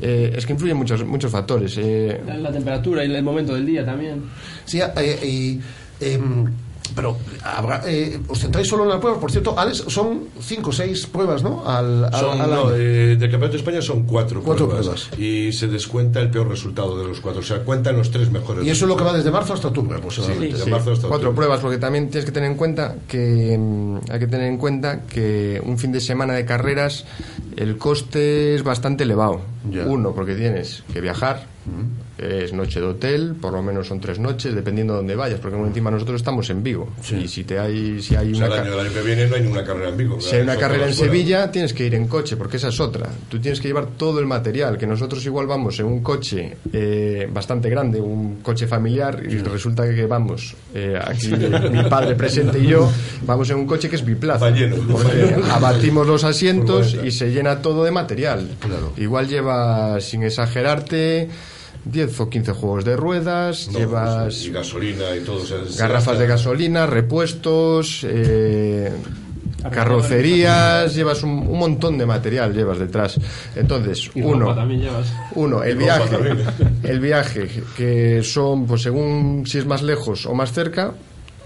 Eh, 0.00 0.32
es 0.36 0.46
que 0.46 0.52
influyen 0.54 0.76
muchos, 0.76 1.04
muchos 1.04 1.30
factores. 1.30 1.74
eh, 1.78 2.20
La, 2.26 2.36
la 2.36 2.52
temperatura 2.52 3.04
y 3.04 3.14
el 3.14 3.22
momento 3.22 3.54
del 3.54 3.66
día 3.66 3.84
también. 3.84 4.22
Sí, 4.64 4.80
eh, 4.80 5.18
y, 5.22 5.60
em, 6.04 6.46
pero 6.94 7.16
habrá, 7.44 7.82
eh, 7.86 8.18
os 8.28 8.38
centráis 8.38 8.68
solo 8.68 8.82
en 8.84 8.90
las 8.90 8.98
pruebas. 8.98 9.20
Por 9.20 9.30
cierto, 9.30 9.58
Alex, 9.58 9.84
son 9.88 10.24
cinco 10.40 10.70
o 10.70 10.72
seis 10.72 11.06
pruebas, 11.06 11.42
¿no? 11.42 11.62
Al, 11.66 12.04
al- 12.04 12.12
Son, 12.20 12.40
al 12.40 12.50
no, 12.50 12.70
eh, 12.74 13.16
del 13.16 13.30
Campeonato 13.30 13.52
de 13.52 13.58
España 13.58 13.82
son 13.82 14.04
cuatro, 14.04 14.42
Cuatro 14.42 14.68
pruebas, 14.68 15.08
Y 15.18 15.52
se 15.52 15.66
descuenta 15.68 16.20
el 16.20 16.30
peor 16.30 16.48
resultado 16.48 16.98
de 16.98 17.06
los 17.08 17.20
cuatro. 17.20 17.40
O 17.40 17.44
sea, 17.44 17.60
cuentan 17.64 17.96
los 17.96 18.10
tres 18.10 18.30
mejores. 18.30 18.64
y 18.66 18.70
eso 18.70 18.84
es 18.84 18.88
lo 18.88 18.96
que 18.96 19.04
va 19.04 19.12
desde 19.12 19.30
marzo 19.30 19.54
hasta 19.54 19.68
octubre, 19.68 19.96
aproximadamente. 19.96 20.56
Sí, 20.58 20.64
de 20.64 20.70
marzo 20.70 20.92
hasta 20.92 21.08
cuatro 21.08 21.28
octubre. 21.30 21.46
pruebas, 21.46 21.60
porque 21.60 21.78
también 21.78 22.08
tienes 22.10 22.24
que 22.24 22.32
tener 22.32 22.50
en 22.50 22.56
cuenta 22.56 22.96
que 23.08 23.56
mm, 23.58 23.96
hay 24.10 24.18
que 24.18 24.26
tener 24.26 24.46
en 24.46 24.56
cuenta 24.58 25.00
que 25.02 25.60
un 25.64 25.78
fin 25.78 25.92
de 25.92 26.00
semana 26.00 26.34
de 26.34 26.44
carreras 26.44 27.04
el 27.56 27.76
coste 27.78 28.54
es 28.54 28.62
bastante 28.62 29.04
elevado. 29.04 29.40
Uno, 29.86 30.12
porque 30.14 30.34
tienes 30.34 30.82
que 30.92 31.00
viajar, 31.00 31.46
es 32.18 32.52
noche 32.52 32.80
de 32.80 32.86
hotel, 32.86 33.34
por 33.40 33.52
lo 33.52 33.62
menos 33.62 33.86
son 33.86 34.00
tres 34.00 34.18
noches, 34.18 34.54
dependiendo 34.54 34.92
de 34.94 34.98
dónde 34.98 35.16
vayas, 35.16 35.40
porque 35.40 35.56
encima 35.56 35.90
nosotros 35.90 36.20
estamos 36.20 36.48
en 36.50 36.62
Vigo. 36.62 36.90
Y 37.10 37.28
si 37.28 37.44
te 37.44 37.58
hay, 37.58 38.02
si 38.02 38.14
hay 38.14 38.32
O 38.32 38.34
sea, 38.34 38.46
una 38.46 38.56
el 38.56 38.60
año, 38.62 38.72
el 38.74 38.80
año 38.80 38.92
que 38.92 39.02
viene 39.02 39.26
no 39.26 39.36
hay 39.36 39.42
ninguna 39.42 39.64
carrera 39.64 39.88
en 39.88 39.96
Vigo. 39.96 40.20
si 40.20 40.36
hay 40.36 40.42
una 40.42 40.56
carrera 40.56 40.86
en 40.86 40.94
fuera. 40.94 41.12
Sevilla, 41.12 41.50
tienes 41.50 41.72
que 41.72 41.86
ir 41.86 41.94
en 41.94 42.06
coche, 42.08 42.36
porque 42.36 42.58
esa 42.58 42.68
es 42.68 42.80
otra. 42.80 43.08
Tú 43.28 43.40
tienes 43.40 43.60
que 43.60 43.68
llevar 43.68 43.86
todo 43.96 44.20
el 44.20 44.26
material, 44.26 44.76
que 44.76 44.86
nosotros 44.86 45.24
igual 45.24 45.46
vamos 45.46 45.78
en 45.80 45.86
un 45.86 46.02
coche 46.02 46.56
eh, 46.72 47.28
bastante 47.32 47.70
grande, 47.70 48.00
un 48.00 48.40
coche 48.42 48.66
familiar, 48.66 49.22
y 49.26 49.38
resulta 49.38 49.84
que 49.84 50.06
vamos, 50.06 50.54
eh, 50.74 51.00
aquí 51.02 51.28
mi 51.28 51.82
padre 51.84 52.14
presente 52.14 52.58
y 52.58 52.66
yo, 52.66 52.90
vamos 53.22 53.48
en 53.50 53.56
un 53.56 53.66
coche 53.66 53.88
que 53.88 53.96
es 53.96 54.04
biplaza. 54.04 54.44
Va 54.44 54.50
lleno. 54.50 54.76
Porque 54.90 55.36
abatimos 55.50 56.06
los 56.06 56.24
asientos 56.24 56.96
y 57.02 57.10
se 57.10 57.30
llena 57.30 57.62
todo 57.62 57.84
de 57.84 57.90
material. 57.90 58.48
Igual 58.96 59.28
lleva, 59.28 60.00
sin 60.00 60.22
exagerarte, 60.22 61.28
10 61.84 62.20
o 62.20 62.28
15 62.30 62.52
juegos 62.52 62.84
de 62.84 62.96
ruedas, 62.96 63.68
No, 63.72 63.78
llevas 63.78 64.42
y 64.44 64.50
gasolina 64.50 65.16
y 65.16 65.20
todo. 65.24 65.42
o 65.42 65.46
sea, 65.46 65.64
se 65.66 65.78
garrafas 65.78 66.18
de 66.18 66.26
gasolina, 66.26 66.86
repuestos, 66.86 68.04
eh, 68.08 68.92
carrocerías, 69.70 70.94
llevas 70.94 71.22
un, 71.22 71.30
un 71.30 71.58
montón 71.58 71.98
de 71.98 72.06
material 72.06 72.52
llevas 72.54 72.78
detrás. 72.78 73.18
Entonces, 73.56 74.10
Y 74.14 74.22
uno, 74.22 74.40
ropa 74.46 74.56
también 74.56 74.80
llevas. 74.82 75.12
uno, 75.34 75.62
el 75.62 75.76
viaje, 75.76 76.16
el 76.82 77.00
viaje 77.00 77.48
que 77.76 78.22
son, 78.22 78.66
pues 78.66 78.82
según 78.82 79.44
si 79.46 79.58
es 79.58 79.66
más 79.66 79.82
lejos 79.82 80.26
o 80.26 80.34
más 80.34 80.52
cerca. 80.52 80.94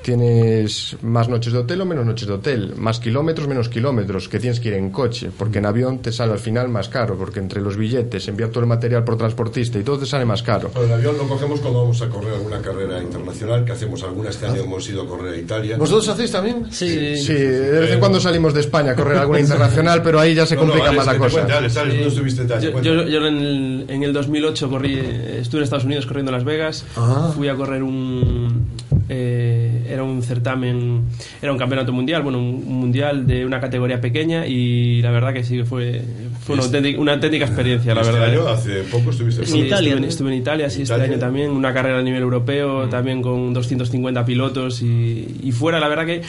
Tienes 0.04 0.96
más 1.00 1.30
noches 1.30 1.50
de 1.54 1.60
hotel 1.60 1.80
o 1.80 1.86
menos 1.86 2.04
noches 2.04 2.28
de 2.28 2.34
hotel, 2.34 2.74
más 2.76 3.00
kilómetros, 3.00 3.48
menos 3.48 3.70
kilómetros, 3.70 4.28
que 4.28 4.38
tienes 4.38 4.60
que 4.60 4.68
ir 4.68 4.74
en 4.74 4.90
coche, 4.90 5.30
porque 5.36 5.60
en 5.60 5.64
avión 5.66 6.00
te 6.00 6.12
sale 6.12 6.32
al 6.34 6.38
final 6.38 6.68
más 6.68 6.90
caro, 6.90 7.16
porque 7.16 7.40
entre 7.40 7.62
los 7.62 7.78
billetes, 7.78 8.28
enviar 8.28 8.50
todo 8.50 8.60
el 8.60 8.66
material 8.66 9.02
por 9.02 9.16
transportista 9.16 9.78
y 9.78 9.82
todo 9.82 9.98
te 9.98 10.04
sale 10.04 10.26
más 10.26 10.42
caro. 10.42 10.70
El 10.76 10.92
avión 10.92 11.16
lo 11.16 11.26
cogemos 11.26 11.58
cuando 11.60 11.80
vamos 11.80 12.02
a 12.02 12.08
correr 12.10 12.34
alguna 12.34 12.60
carrera 12.60 13.02
internacional, 13.02 13.64
que 13.64 13.72
hacemos 13.72 14.02
alguna. 14.02 14.28
Este 14.28 14.44
año 14.46 14.62
hemos 14.64 14.86
ido 14.90 15.02
a 15.02 15.06
correr 15.08 15.32
a 15.32 15.36
Italia. 15.38 15.76
¿Vosotros 15.78 16.06
hacéis 16.08 16.30
también? 16.30 16.66
Sí, 16.70 17.16
Sí, 17.16 17.32
de 17.32 17.80
vez 17.80 17.92
en 17.92 17.98
cuando 17.98 18.20
salimos 18.20 18.52
de 18.52 18.60
España 18.60 18.92
a 18.92 18.94
correr 18.94 19.16
alguna 19.16 19.40
internacional, 19.44 20.02
pero 20.02 20.20
ahí 20.20 20.34
ya 20.34 20.44
se 20.44 20.54
No, 20.54 20.64
no, 20.64 20.66
complica 20.68 20.90
Alex, 20.90 21.06
más 21.06 21.14
la 21.14 21.18
cosa. 21.18 21.40
Yo, 22.60 22.72
Cuenta. 22.72 22.90
yo- 22.90 23.08
yo 23.08 23.26
en, 23.26 23.36
el, 23.38 23.84
en 23.88 24.02
el 24.02 24.12
2008 24.12 24.68
corrí, 24.68 24.98
estuve 25.40 25.60
en 25.60 25.64
Estados 25.64 25.84
Unidos 25.86 26.04
corriendo 26.04 26.30
en 26.30 26.34
Las 26.36 26.44
Vegas. 26.44 26.84
Ah. 26.96 27.32
Fui 27.34 27.48
a 27.48 27.54
correr 27.54 27.82
un. 27.82 28.66
Eh, 29.09 29.87
era 29.90 30.02
un 30.02 30.22
certamen, 30.22 31.02
era 31.42 31.52
un 31.52 31.59
campeonato 31.59 31.92
mundial, 31.92 32.22
bueno, 32.22 32.38
un, 32.38 32.64
un 32.66 32.80
mundial 32.80 33.26
de 33.26 33.44
una 33.46 33.61
categoría 33.61 34.00
pequeña 34.00 34.46
y 34.46 35.00
la 35.02 35.11
verdad 35.11 35.33
que 35.33 35.44
sí 35.44 35.57
que 35.59 35.64
fue, 35.64 36.02
fue 36.40 36.54
una, 36.54 36.64
Este- 36.64 36.76
auténtica, 36.78 37.00
una 37.02 37.12
auténtica 37.14 37.44
experiencia, 37.44 37.94
la 37.94 38.00
este 38.02 38.12
verdad. 38.12 38.30
año, 38.30 38.48
eh. 38.48 38.52
hace 38.52 38.83
poco 38.85 39.11
estuviste 39.11 39.44
Sí, 39.46 39.52
por- 39.64 39.72
Estuve, 39.72 39.90
en- 39.90 40.04
estuve 40.04 40.33
en 40.33 40.38
Italia, 40.38 40.70
sí, 40.70 40.83
este 40.83 40.94
Italia. 40.94 41.12
año 41.12 41.18
también, 41.20 41.50
una 41.50 41.72
carrera 41.72 41.98
a 41.98 42.02
nivel 42.02 42.22
europeo, 42.22 42.88
también 42.88 43.22
con 43.22 43.52
250 43.52 44.24
pilotos 44.24 44.83
y, 44.83 45.26
y 45.42 45.52
fuera, 45.52 45.78
la 45.80 45.88
verdad 45.88 46.07
que 46.07 46.22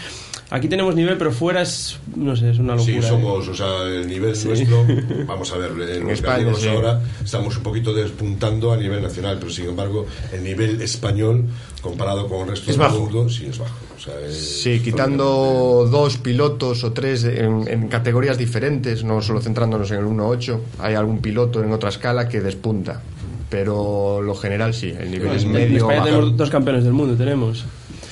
aquí 0.50 0.68
tenemos 0.68 0.96
nivel, 0.96 1.18
pero 1.18 1.32
fuera 1.32 1.62
es, 1.62 1.98
no 2.16 2.36
sé, 2.36 2.52
es 2.52 2.60
una 2.60 2.76
locura. 2.76 2.94
Sí, 2.94 2.98
eh. 3.00 3.02
somos, 3.02 3.48
o 3.48 3.54
sea, 3.56 3.84
el 3.84 4.08
nivel 4.08 4.36
Sí. 4.36 4.48
nuestro, 4.48 4.86
vamos 5.28 5.52
a 5.52 5.58
ver, 5.58 5.72
en 5.72 6.04
los 6.04 6.12
España, 6.14 6.54
sí. 6.56 6.68
ahora 6.68 7.02
estamos 7.24 7.58
un 7.58 7.64
poquito 7.64 7.94
despuntando 7.94 8.72
a 8.72 8.78
nivel 8.78 9.02
nacional, 9.02 9.38
pero 9.40 9.52
sin 9.52 9.66
embargo, 9.70 10.06
el 10.34 10.44
nivel 10.44 10.82
español, 10.82 11.46
comparado 11.82 12.28
con 12.28 12.42
el 12.42 12.48
resto 12.50 12.72
Es 12.72 12.78
del 12.78 12.88
bajo. 12.88 13.00
mundo, 13.00 13.30
sí 13.30 13.46
es 13.48 13.58
bajo. 13.60 13.76
O 13.98 14.00
sea, 14.00 14.14
es- 14.22 14.62
Sí, 14.64 14.80
quitando 14.82 15.88
dos 15.90 16.18
pilotos 16.18 16.84
o 16.84 16.92
tres 16.94 17.24
en, 17.24 17.68
en 17.68 17.88
categorías 17.88 18.38
diferentes, 18.38 19.04
no 19.04 19.22
solo 19.22 19.42
centrándonos 19.42 19.90
en 19.92 20.00
el 20.00 20.06
1-8, 20.06 20.60
hay 20.80 20.96
algún 20.96 21.20
piloto 21.20 21.64
en 21.64 21.72
otra 21.72 21.90
escala 21.90 22.28
que 22.28 22.42
despunta. 22.42 23.02
Pero 23.50 24.22
lo 24.22 24.34
general 24.36 24.74
sí, 24.74 24.90
el 25.00 25.12
nivel 25.12 25.32
es 25.34 25.44
En 25.44 25.52
medio 25.52 25.78
España 25.78 26.00
bajo. 26.00 26.06
tenemos 26.10 26.38
dos 26.38 26.50
campeones 26.50 26.84
del 26.84 26.94
mundo, 26.94 27.16
tenemos. 27.16 27.64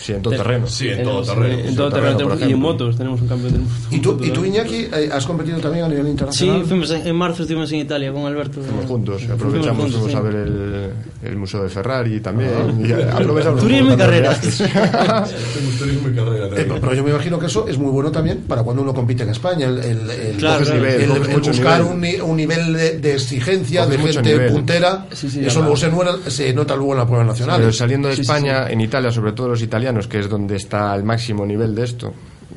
Sí, 0.04 0.12
en 0.12 0.22
todo 0.22 0.36
terreno. 0.36 0.68
Sí, 0.68 0.90
en 0.90 0.98
Tenemos, 0.98 1.26
todo 1.28 1.36
terreno. 1.36 1.60
En 1.64 1.70
Sí, 1.70 1.76
todo 1.76 1.88
en 1.88 1.94
terreno, 1.94 2.18
terreno, 2.18 2.36
tenemos- 2.36 2.50
y 2.50 2.54
en 2.54 2.60
motos 2.60 2.98
tenemos 2.98 3.22
un 3.22 3.28
campeón 3.30 3.52
del 3.54 3.62
mundo. 3.62 3.76
¿Y 3.90 4.00
tú, 4.00 4.12
Motos, 4.12 4.28
y 4.28 4.32
tú. 4.32 4.46
Iñaki, 4.46 4.76
eh, 4.76 5.10
has 5.14 5.26
competido 5.26 5.60
también 5.60 5.86
a 5.86 5.88
nivel 5.88 6.04
Sí, 6.06 6.12
internacional? 6.12 6.66
fuimos 6.66 6.92
en, 6.92 7.08
en 7.08 7.16
marzo 7.16 7.44
estuvimos 7.44 7.72
en 7.72 7.80
Italia 7.80 8.12
con 8.12 8.26
Alberto. 8.26 8.62
Fuimos 8.62 8.86
juntos, 8.86 9.24
aprovechamos, 9.32 9.82
juntos, 9.84 10.02
fuimos 10.02 10.12
sí. 10.12 10.18
a 10.18 10.22
ver 10.22 10.36
el, 10.36 10.90
el 11.24 11.38
Museo 11.38 11.64
de 11.64 11.70
Ferrari 11.70 12.20
también. 12.20 12.50
y 12.86 12.92
aprovechamos 12.92 13.62
Turismo 13.62 13.94
y 13.94 13.98
carreras. 13.98 14.42
Tenemos 14.42 15.78
turismo 15.80 16.10
y 16.10 16.60
Eh, 16.60 16.68
pero 16.82 16.94
yo 16.94 17.04
me 17.04 17.12
imagino 17.12 17.40
que 17.40 17.46
eso 17.46 17.68
es 17.68 17.78
muy 17.78 17.92
bueno 17.92 18.12
también 18.12 18.40
para 18.48 18.64
cuando 18.64 18.82
uno 18.82 18.94
compite 18.94 19.24
en 19.24 19.30
España. 19.30 19.68
El, 19.68 19.78
el- 19.80 20.10
el- 20.10 20.36
Claro, 20.38 20.66
nivel, 20.74 21.10
buscar 21.42 21.82
nivel. 21.84 22.22
un, 22.22 22.30
un 22.32 22.38
nivel 22.38 22.74
de, 22.74 23.00
de 23.00 23.14
exigencia, 23.14 23.86
Coges 23.86 24.02
de 24.02 24.14
gente 24.14 24.32
nivel. 24.34 24.52
puntera. 24.52 25.06
Sí, 25.12 25.30
sí, 25.30 25.46
eso 25.46 25.62
luego 25.62 25.78
se, 25.78 26.54
nota 26.54 26.76
luego 26.76 26.94
en 26.94 26.98
la 27.00 27.06
prueba 27.06 27.24
nacional. 27.24 27.60
Pero 27.60 27.72
saliendo 27.72 28.08
de 28.10 28.16
Sí, 28.16 28.24
sí, 28.24 28.32
España, 28.32 28.68
en 28.70 28.82
Italia, 28.82 29.12
sobre 29.12 29.32
todo 29.32 29.50
los 29.50 29.62
italianos, 29.62 29.93
que 30.08 30.20
es 30.20 30.30
donde 30.30 30.56
está 30.56 30.96
el 30.96 31.04
máximo 31.04 31.46
nivel 31.46 31.76
de 31.76 31.84
esto, 31.84 32.14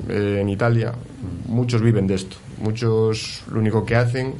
eh, 0.09 0.39
en 0.41 0.49
Italia, 0.49 0.93
muchos 1.47 1.81
viven 1.83 2.07
de 2.07 2.15
esto. 2.15 2.37
Muchos 2.59 3.43
lo 3.53 3.61
único 3.61 3.85
que 3.85 3.97
hacen 3.97 4.35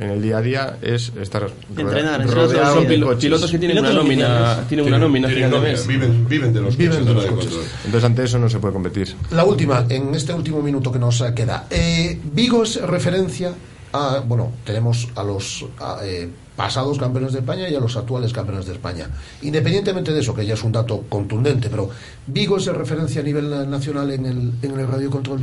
en 0.00 0.08
el 0.10 0.22
día 0.22 0.38
a 0.38 0.40
día 0.42 0.76
es 0.80 1.12
estar 1.20 1.48
Entrenar, 1.76 2.22
es 2.22 2.30
Son 2.30 2.86
coches. 3.02 3.16
pilotos 3.20 3.50
que 3.50 3.58
tienen 3.58 3.78
una 3.78 3.88
Pilotos 3.88 4.04
nómina, 4.04 4.26
oficiales. 4.26 4.68
tienen 4.68 4.86
una 4.86 4.98
nómina 4.98 5.28
a 5.28 5.30
Tienen 5.30 5.50
final 5.50 5.50
de 5.50 5.56
nómina, 5.56 5.72
mes. 5.72 5.86
Viven, 5.86 6.28
viven 6.28 6.52
de 6.52 6.60
los 6.62 6.76
Viven 6.76 7.04
coches, 7.04 7.06
de 7.06 7.14
los. 7.14 7.66
Entonces, 7.84 8.04
ante 8.04 8.24
eso 8.24 8.38
no 8.38 8.48
se 8.48 8.58
puede 8.58 8.72
competir. 8.72 9.14
La 9.32 9.44
última, 9.44 9.84
en 9.88 10.14
este 10.14 10.32
último 10.32 10.62
minuto 10.62 10.90
que 10.90 10.98
nos 10.98 11.22
queda. 11.34 11.66
Eh, 11.70 12.18
¿Vigo 12.32 12.62
es 12.62 12.80
referencia 12.80 13.52
a, 13.92 14.20
bueno, 14.26 14.52
tenemos 14.64 15.08
a 15.14 15.22
los 15.22 15.64
eh, 16.02 16.30
pasados 16.56 16.98
campeones 16.98 17.32
de 17.32 17.40
España 17.40 17.68
y 17.68 17.74
a 17.74 17.80
los 17.80 17.96
actuales 17.96 18.32
campeones 18.32 18.66
de 18.66 18.72
España. 18.72 19.08
Independientemente 19.42 20.12
de 20.12 20.20
eso, 20.20 20.34
que 20.34 20.46
ya 20.46 20.54
es 20.54 20.64
un 20.64 20.72
dato 20.72 21.04
contundente, 21.08 21.68
pero 21.68 21.90
¿Vigo 22.26 22.56
es 22.56 22.66
referencia 22.66 23.20
a 23.20 23.24
nivel 23.24 23.70
nacional 23.70 24.10
en 24.10 24.26
el, 24.26 24.52
en 24.62 24.78
el 24.78 24.86
radiocontrol? 24.86 25.40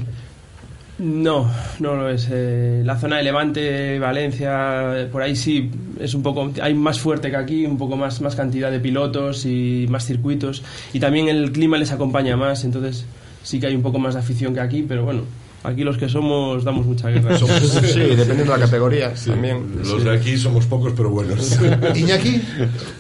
No, 1.00 1.50
no 1.80 1.96
lo 1.96 2.10
es. 2.10 2.28
Eh, 2.30 2.82
la 2.84 2.98
zona 2.98 3.18
de 3.18 3.24
Levante, 3.24 4.00
Valencia, 4.00 5.08
por 5.12 5.22
ahí 5.22 5.36
sí 5.36 5.72
es 5.98 6.14
un 6.14 6.22
poco, 6.24 6.52
hay 6.62 6.74
más 6.74 7.00
fuerte 7.00 7.30
que 7.30 7.38
aquí, 7.38 7.66
un 7.66 7.78
poco 7.78 7.96
más, 7.96 8.20
más 8.20 8.36
cantidad 8.36 8.70
de 8.70 8.82
pilotos 8.82 9.46
y 9.46 9.88
más 9.90 10.06
circuitos. 10.06 10.62
Y 10.92 11.00
también 11.00 11.30
el 11.30 11.54
clima 11.54 11.78
les 11.78 11.92
acompaña 11.92 12.36
más, 12.36 12.66
entonces 12.66 13.06
sí 13.44 13.60
que 13.60 13.68
hay 13.68 13.76
un 13.76 13.82
poco 13.82 13.98
más 13.98 14.16
de 14.16 14.20
afición 14.20 14.54
que 14.54 14.60
aquí, 14.60 14.84
pero 14.86 15.06
bueno, 15.06 15.22
Aquí 15.64 15.84
los 15.84 15.98
que 15.98 16.08
somos 16.08 16.64
damos 16.64 16.86
mucha 16.86 17.10
guerra. 17.10 17.38
sí, 17.38 18.00
dependiendo 18.00 18.54
de 18.54 18.60
la 18.60 18.66
categoría. 18.66 19.14
También. 19.14 19.82
Los 19.84 20.04
de 20.04 20.12
aquí 20.12 20.38
somos 20.38 20.66
pocos, 20.66 20.94
pero 20.96 21.10
buenos. 21.10 21.58
Iñaki, 21.96 22.42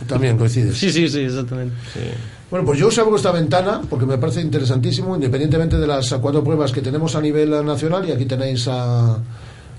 también 0.08 0.38
coincides. 0.38 0.78
Sí, 0.78 0.92
sí, 0.92 1.08
sí, 1.08 1.22
exactamente. 1.22 1.76
Bueno, 2.50 2.66
pues 2.66 2.80
yo 2.80 2.88
os 2.88 2.98
abro 2.98 3.16
esta 3.16 3.32
ventana 3.32 3.82
porque 3.90 4.06
me 4.06 4.18
parece 4.18 4.42
interesantísimo, 4.42 5.16
independientemente 5.16 5.78
de 5.78 5.86
las 5.86 6.12
cuatro 6.16 6.44
pruebas 6.44 6.72
que 6.72 6.82
tenemos 6.82 7.16
a 7.16 7.22
nivel 7.22 7.64
nacional, 7.64 8.08
y 8.10 8.12
aquí 8.12 8.26
tenéis 8.26 8.68
a 8.68 9.20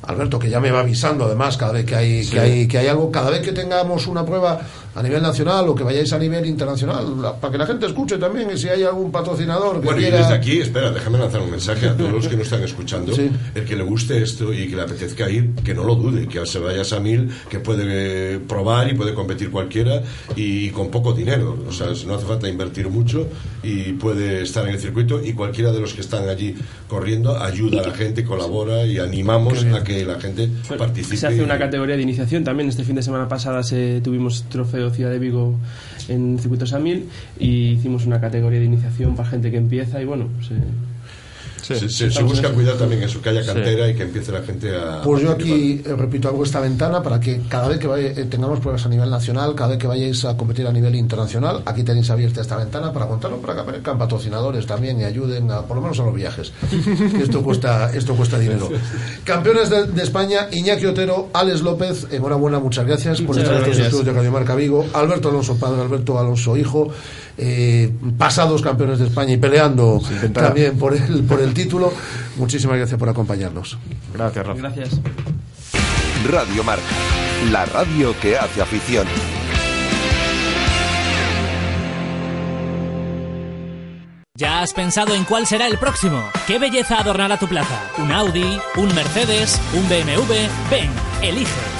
Alberto, 0.03 0.39
que 0.39 0.49
ya 0.49 0.61
me 0.61 0.71
va 0.71 0.81
avisando 0.81 1.27
además 1.27 1.57
cada 1.57 1.73
vez 1.73 1.85
que 1.85 1.97
hay, 1.97 2.27
que 2.27 2.41
hay, 2.41 2.69
que 2.69 2.79
hay 2.79 2.87
algo, 2.87 3.11
cada 3.11 3.31
vez 3.31 3.43
que 3.43 3.53
tengamos 3.53 4.07
una 4.07 4.25
prueba 4.25 4.61
a 4.95 5.03
nivel 5.03 5.23
nacional 5.23 5.69
o 5.69 5.75
que 5.75 5.85
vayáis 5.85 6.13
a 6.13 6.19
nivel 6.19 6.45
internacional, 6.47 7.07
para 7.41 7.53
que 7.53 7.59
la 7.59 7.67
gente 7.67 7.87
escuche 7.87 8.19
también 8.19 8.51
y 8.51 8.59
si 8.59 8.69
hay 8.69 8.83
algún 8.83 9.13
patrocinador 9.13 9.81
que 9.81 9.87
bueno, 9.87 9.99
quiera... 10.01 10.19
y 10.19 10.23
desde 10.23 10.35
aquí, 10.35 10.59
espera, 10.59 10.91
déjame 10.91 11.19
lanzar 11.19 11.41
un 11.41 11.51
mensaje 11.51 11.89
a 11.89 11.97
todos 11.97 12.11
los 12.11 12.27
que 12.27 12.37
nos 12.37 12.47
están 12.47 12.63
escuchando, 12.63 13.13
el 13.55 13.65
que 13.65 13.77
le 13.77 13.85
guste 13.85 14.21
esto 14.23 14.53
y 14.53 14.69
que 14.69 14.77
le 14.77 14.83
apetezca 14.83 15.31
ir, 15.31 15.55
que 15.65 15.75
no 15.75 15.85
lo 15.85 15.95
dude, 15.95 16.27
que 16.27 16.45
se 16.45 16.59
vaya 16.59 16.83
a 16.91 17.01
Mil, 17.01 17.31
que 17.49 17.61
puede 17.61 18.39
probar 18.41 18.91
y 18.91 18.95
puede 18.95 19.15
competir 19.15 19.51
cualquiera 19.51 20.03
y 20.35 20.71
con 20.71 20.91
poco 20.91 21.13
dinero, 21.13 21.57
o 21.69 21.73
sea, 21.73 21.87
no 22.07 22.15
hace 22.15 22.27
falta 22.27 22.49
invertir 22.49 22.89
mucho 22.89 23.29
y 23.63 23.93
puede 23.93 24.43
estar 24.43 24.67
en 24.67 24.75
el 24.75 24.81
circuito 24.81 25.23
y 25.23 25.35
cualquiera 25.35 25.71
de 25.71 25.81
los 25.81 25.95
que 25.95 26.01
están 26.01 26.29
allí 26.29 26.57
corriendo 26.89 27.39
ayuda 27.39 27.83
a 27.83 27.89
la 27.89 27.95
gente, 27.95 28.25
colabora 28.25 28.85
y 28.87 28.99
animamos 28.99 29.65
a 29.65 29.85
que 29.85 30.05
la 30.05 30.19
gente 30.21 30.51
participe. 30.77 31.17
Se 31.17 31.29
hace 31.29 31.43
una 31.43 31.59
categoría 31.59 31.97
de 31.97 32.03
iniciación 32.03 32.43
también, 32.43 32.69
este 32.69 32.83
fin 32.83 32.97
de 32.97 33.03
semana 33.03 33.29
pasada 33.29 33.63
se, 33.63 34.01
tuvimos 34.01 34.45
trofeo 34.49 34.80
Ciudad 34.89 35.11
de 35.11 35.19
Vigo 35.19 35.57
en 36.09 36.39
circuitos 36.39 36.73
a 36.73 36.79
mil 36.79 37.09
y 37.39 37.73
hicimos 37.73 38.07
una 38.07 38.21
categoría 38.21 38.59
de 38.59 38.65
iniciación 38.65 39.15
para 39.15 39.29
gente 39.29 39.51
que 39.51 39.59
empieza 39.59 40.01
y 40.01 40.07
bueno, 40.07 40.29
pues, 40.37 40.53
eh, 40.53 40.63
se, 41.63 42.23
busca 42.23 42.51
cuidar 42.51 42.77
también 42.77 43.03
eso, 43.03 43.21
que 43.21 43.31
haya 43.31 43.45
cantera 43.45 43.89
y 43.89 43.95
que 43.95 44.03
empiece 44.03 44.33
la 44.33 44.43
gente 44.43 44.75
a. 44.77 45.03
Pues 45.03 45.23
yo 45.23 45.33
aquí 45.33 45.83
eh, 45.85 45.95
repito, 45.97 46.29
hago 46.29 46.45
esta 46.45 46.61
ventana 46.61 47.03
para 47.03 47.21
que 47.21 47.43
cada 47.49 47.69
vez 47.69 47.79
que 47.79 47.87
eh, 47.87 48.25
tengamos 48.25 48.61
pruebas 48.61 48.85
a 48.87 48.89
nivel 48.89 49.11
nacional, 49.11 49.55
cada 49.55 49.71
vez 49.71 49.79
que 49.79 49.87
vayáis 49.87 50.25
a 50.25 50.37
competir 50.37 50.67
a 50.67 50.73
nivel 50.73 50.95
internacional, 50.95 51.63
aquí 51.65 51.83
tenéis 51.83 52.11
abierta 52.11 52.41
esta 52.41 52.57
ventana 52.57 52.93
para 52.93 53.07
contarlo, 53.07 53.39
para 53.39 53.55
que 53.55 53.61
aparezcan 53.61 53.99
patrocinadores 53.99 54.67
también 54.67 55.01
y 55.01 55.05
ayuden 55.05 55.51
a, 55.51 55.63
por 55.63 55.77
lo 55.77 55.83
menos 55.83 55.99
a 56.01 56.05
los 56.05 56.15
viajes. 56.15 56.53
esto 57.21 57.43
cuesta, 57.43 57.91
esto 57.93 58.15
cuesta 58.15 58.39
dinero. 58.39 58.69
Campeones 59.25 59.71
de, 59.71 60.03
España, 60.03 60.49
Iñaki 60.51 60.87
Otero, 60.87 61.29
Alex 61.33 61.63
López, 61.63 62.07
enhorabuena, 62.11 62.59
muchas 62.59 62.87
gracias 62.87 63.21
por 63.21 63.39
estar 63.39 63.55
en 63.55 63.69
los 63.69 63.79
estudios 63.79 64.07
de 64.07 64.13
Radio 64.13 64.33
Marca 64.33 64.55
Vigo, 64.55 64.87
Alberto 64.93 65.29
Alonso 65.29 65.57
padre, 65.57 65.83
Alberto 65.83 66.19
Alonso 66.19 66.57
hijo, 66.57 66.89
eh, 67.39 67.91
pasados 68.19 68.63
campeones 68.63 68.99
de 68.99 69.07
España 69.07 69.35
y 69.35 69.37
peleando 69.37 70.01
también 70.33 70.77
por 70.77 70.95
el, 70.95 71.23
por 71.25 71.41
el 71.41 71.50
título. 71.55 71.93
Muchísimas 72.37 72.77
gracias 72.77 72.99
por 72.99 73.09
acompañarnos. 73.09 73.79
Gracias, 74.15 74.47
Rafa. 74.47 74.61
Gracias. 74.61 75.01
Radio 76.29 76.63
Marca, 76.65 76.83
la 77.51 77.65
radio 77.67 78.15
que 78.21 78.37
hace 78.37 78.61
afición. 78.61 79.07
¿Ya 84.41 84.63
has 84.63 84.73
pensado 84.73 85.15
en 85.15 85.25
cuál 85.25 85.47
será 85.47 85.67
el 85.67 85.77
próximo? 85.77 86.31
¿Qué 86.47 86.59
belleza 86.59 86.99
adornará 86.99 87.39
tu 87.39 87.47
plaza? 87.47 87.79
¿Un 87.99 88.11
Audi? 88.11 88.59
¿Un 88.77 88.95
Mercedes? 88.95 89.61
¿Un 89.75 89.87
BMW? 89.87 90.33
Ven, 90.71 90.91
elige. 91.21 91.80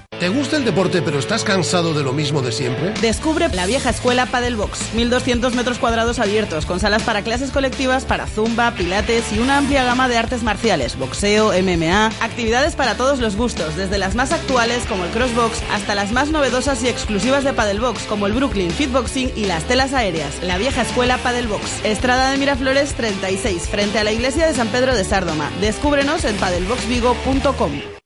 ¿Te 0.21 0.29
gusta 0.29 0.55
el 0.55 0.65
deporte 0.65 1.01
pero 1.01 1.17
estás 1.17 1.43
cansado 1.43 1.95
de 1.95 2.03
lo 2.03 2.13
mismo 2.13 2.43
de 2.43 2.51
siempre? 2.51 2.93
Descubre 3.01 3.49
la 3.49 3.65
vieja 3.65 3.89
escuela 3.89 4.27
Padel 4.27 4.55
Box. 4.55 4.93
1200 4.93 5.55
metros 5.55 5.79
cuadrados 5.79 6.19
abiertos, 6.19 6.67
con 6.67 6.79
salas 6.79 7.01
para 7.01 7.23
clases 7.23 7.49
colectivas, 7.49 8.05
para 8.05 8.27
zumba, 8.27 8.69
pilates 8.75 9.33
y 9.33 9.39
una 9.39 9.57
amplia 9.57 9.83
gama 9.83 10.07
de 10.07 10.19
artes 10.19 10.43
marciales, 10.43 10.95
boxeo, 10.95 11.53
MMA, 11.59 12.11
actividades 12.21 12.75
para 12.75 12.93
todos 12.93 13.17
los 13.17 13.35
gustos, 13.35 13.75
desde 13.75 13.97
las 13.97 14.13
más 14.13 14.31
actuales 14.31 14.83
como 14.87 15.05
el 15.05 15.09
crossbox 15.09 15.63
hasta 15.71 15.95
las 15.95 16.11
más 16.11 16.29
novedosas 16.29 16.83
y 16.83 16.87
exclusivas 16.87 17.43
de 17.43 17.53
Padel 17.53 17.79
Box 17.79 18.03
como 18.03 18.27
el 18.27 18.33
Brooklyn 18.33 18.69
Fitboxing 18.69 19.31
y 19.35 19.45
las 19.45 19.63
telas 19.63 19.91
aéreas. 19.91 20.43
La 20.43 20.59
vieja 20.59 20.83
escuela 20.83 21.17
Padel 21.17 21.47
Box. 21.47 21.83
Estrada 21.83 22.29
de 22.29 22.37
Miraflores 22.37 22.93
36, 22.93 23.69
frente 23.69 23.97
a 23.97 24.03
la 24.03 24.11
iglesia 24.11 24.45
de 24.45 24.53
San 24.53 24.67
Pedro 24.67 24.93
de 24.93 25.03
Sárdoma. 25.03 25.49
Descúbrenos 25.61 26.25
en 26.25 26.35
padelboxvigo.com. 26.35 28.00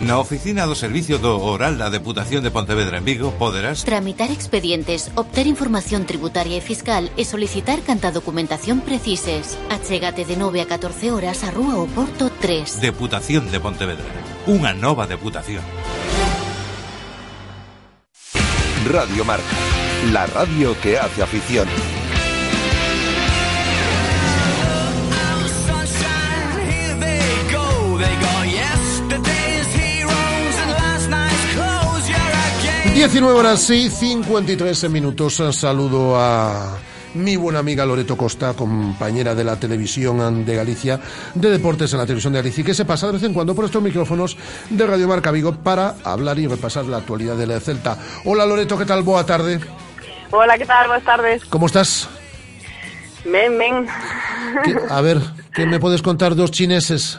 Na 0.00 0.18
oficina 0.18 0.64
do 0.64 0.72
Servicio 0.72 1.20
do 1.20 1.36
Oral 1.36 1.76
da 1.76 1.92
Deputación 1.92 2.40
de 2.40 2.48
Pontevedra 2.48 2.96
en 2.96 3.04
Vigo 3.04 3.36
poderás 3.36 3.84
Tramitar 3.84 4.32
expedientes, 4.32 5.12
obter 5.14 5.44
información 5.44 6.08
tributaria 6.08 6.56
e 6.56 6.64
fiscal 6.64 7.12
e 7.20 7.28
solicitar 7.28 7.84
canta 7.84 8.08
documentación 8.08 8.80
precises. 8.80 9.60
Achégate 9.68 10.24
de 10.24 10.40
9 10.40 10.64
a 10.64 10.66
14 10.72 11.12
horas 11.12 11.44
a 11.44 11.52
Rúa 11.52 11.76
Oporto 11.76 12.32
3. 12.32 12.80
Deputación 12.80 13.52
de 13.52 13.60
Pontevedra. 13.60 14.08
Unha 14.48 14.72
nova 14.72 15.04
deputación. 15.04 15.60
Radio 18.88 19.28
Marca, 19.28 19.52
la 20.16 20.24
radio 20.24 20.72
que 20.80 20.96
hace 20.96 21.20
afición. 21.20 21.68
19 33.00 33.32
horas 33.32 33.70
y 33.70 33.88
53 33.88 34.90
minutos. 34.90 35.42
Saludo 35.52 36.20
a 36.20 36.76
mi 37.14 37.34
buena 37.34 37.60
amiga 37.60 37.86
Loreto 37.86 38.14
Costa, 38.14 38.52
compañera 38.52 39.34
de 39.34 39.42
la 39.42 39.56
televisión 39.56 40.44
de 40.44 40.54
Galicia, 40.54 41.00
de 41.34 41.48
deportes 41.48 41.90
en 41.94 41.98
la 42.00 42.04
televisión 42.04 42.34
de 42.34 42.40
Galicia, 42.40 42.62
que 42.62 42.74
se 42.74 42.84
pasa 42.84 43.06
de 43.06 43.14
vez 43.14 43.22
en 43.22 43.32
cuando 43.32 43.54
por 43.54 43.64
estos 43.64 43.82
micrófonos 43.82 44.36
de 44.68 44.86
Radio 44.86 45.08
Marca 45.08 45.30
Vigo 45.30 45.54
para 45.54 45.94
hablar 46.04 46.38
y 46.38 46.46
repasar 46.46 46.84
la 46.84 46.98
actualidad 46.98 47.36
de 47.36 47.46
la 47.46 47.58
Celta. 47.58 47.96
Hola 48.26 48.44
Loreto, 48.44 48.76
¿qué 48.76 48.84
tal? 48.84 49.02
Boa 49.02 49.24
tarde. 49.24 49.60
Hola, 50.30 50.58
¿qué 50.58 50.66
tal? 50.66 50.88
Buenas 50.88 51.06
tardes. 51.06 51.42
¿Cómo 51.46 51.64
estás? 51.64 52.06
Men, 53.24 53.56
men. 53.56 53.86
A 54.90 55.00
ver, 55.00 55.22
¿qué 55.54 55.64
me 55.64 55.80
puedes 55.80 56.02
contar 56.02 56.34
dos 56.34 56.50
chineses? 56.50 57.18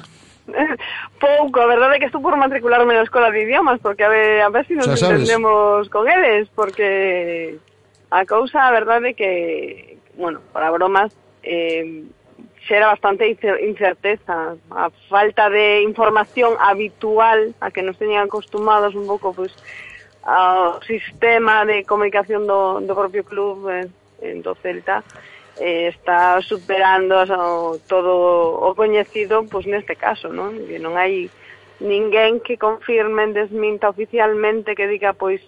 pouco, 1.22 1.62
a 1.62 1.70
verdade 1.70 1.96
é 1.96 2.00
que 2.02 2.10
estou 2.10 2.20
por 2.26 2.34
matricularme 2.36 2.98
na 2.98 3.06
escola 3.06 3.30
de 3.30 3.46
idiomas, 3.46 3.78
porque 3.80 4.02
a 4.04 4.10
ver, 4.10 4.42
a 4.42 4.50
ver 4.50 4.66
se 4.66 4.74
si 4.74 4.82
nos 4.82 4.90
Xa 4.90 4.98
sabes. 4.98 5.22
entendemos 5.22 5.86
con 5.94 6.10
eles, 6.10 6.50
porque 6.58 7.62
a 8.10 8.26
cousa, 8.26 8.66
a 8.66 8.74
verdade 8.74 9.14
é 9.14 9.14
que, 9.14 9.32
bueno, 10.18 10.42
para 10.52 10.74
bromas, 10.74 11.14
eh, 11.46 12.04
xera 12.68 12.88
bastante 12.90 13.30
incerteza. 13.62 14.58
A 14.74 14.90
falta 15.10 15.50
de 15.50 15.82
información 15.86 16.58
habitual 16.60 17.54
a 17.62 17.70
que 17.72 17.86
nos 17.86 17.98
teñan 18.02 18.26
acostumados 18.26 18.98
un 18.98 19.06
pouco, 19.06 19.34
pois, 19.34 19.54
ao 20.26 20.82
sistema 20.86 21.66
de 21.66 21.86
comunicación 21.86 22.46
do, 22.46 22.82
do 22.82 22.94
propio 22.94 23.24
club 23.26 23.70
eh, 23.70 23.90
en 24.22 24.42
do 24.46 24.54
Celta, 24.58 25.02
eh, 25.58 25.88
está 25.88 26.42
superando 26.42 27.16
o, 27.18 27.80
todo 27.88 28.14
o 28.62 28.76
coñecido 28.76 29.44
pois 29.50 29.66
neste 29.66 29.96
caso, 29.96 30.32
non? 30.32 30.56
Que 30.68 30.80
non 30.80 30.96
hai 30.96 31.28
ninguén 31.82 32.40
que 32.40 32.62
confirme 32.62 33.26
en 33.26 33.34
desminta 33.34 33.90
oficialmente 33.90 34.78
que 34.78 34.88
diga 34.88 35.18
pois 35.18 35.42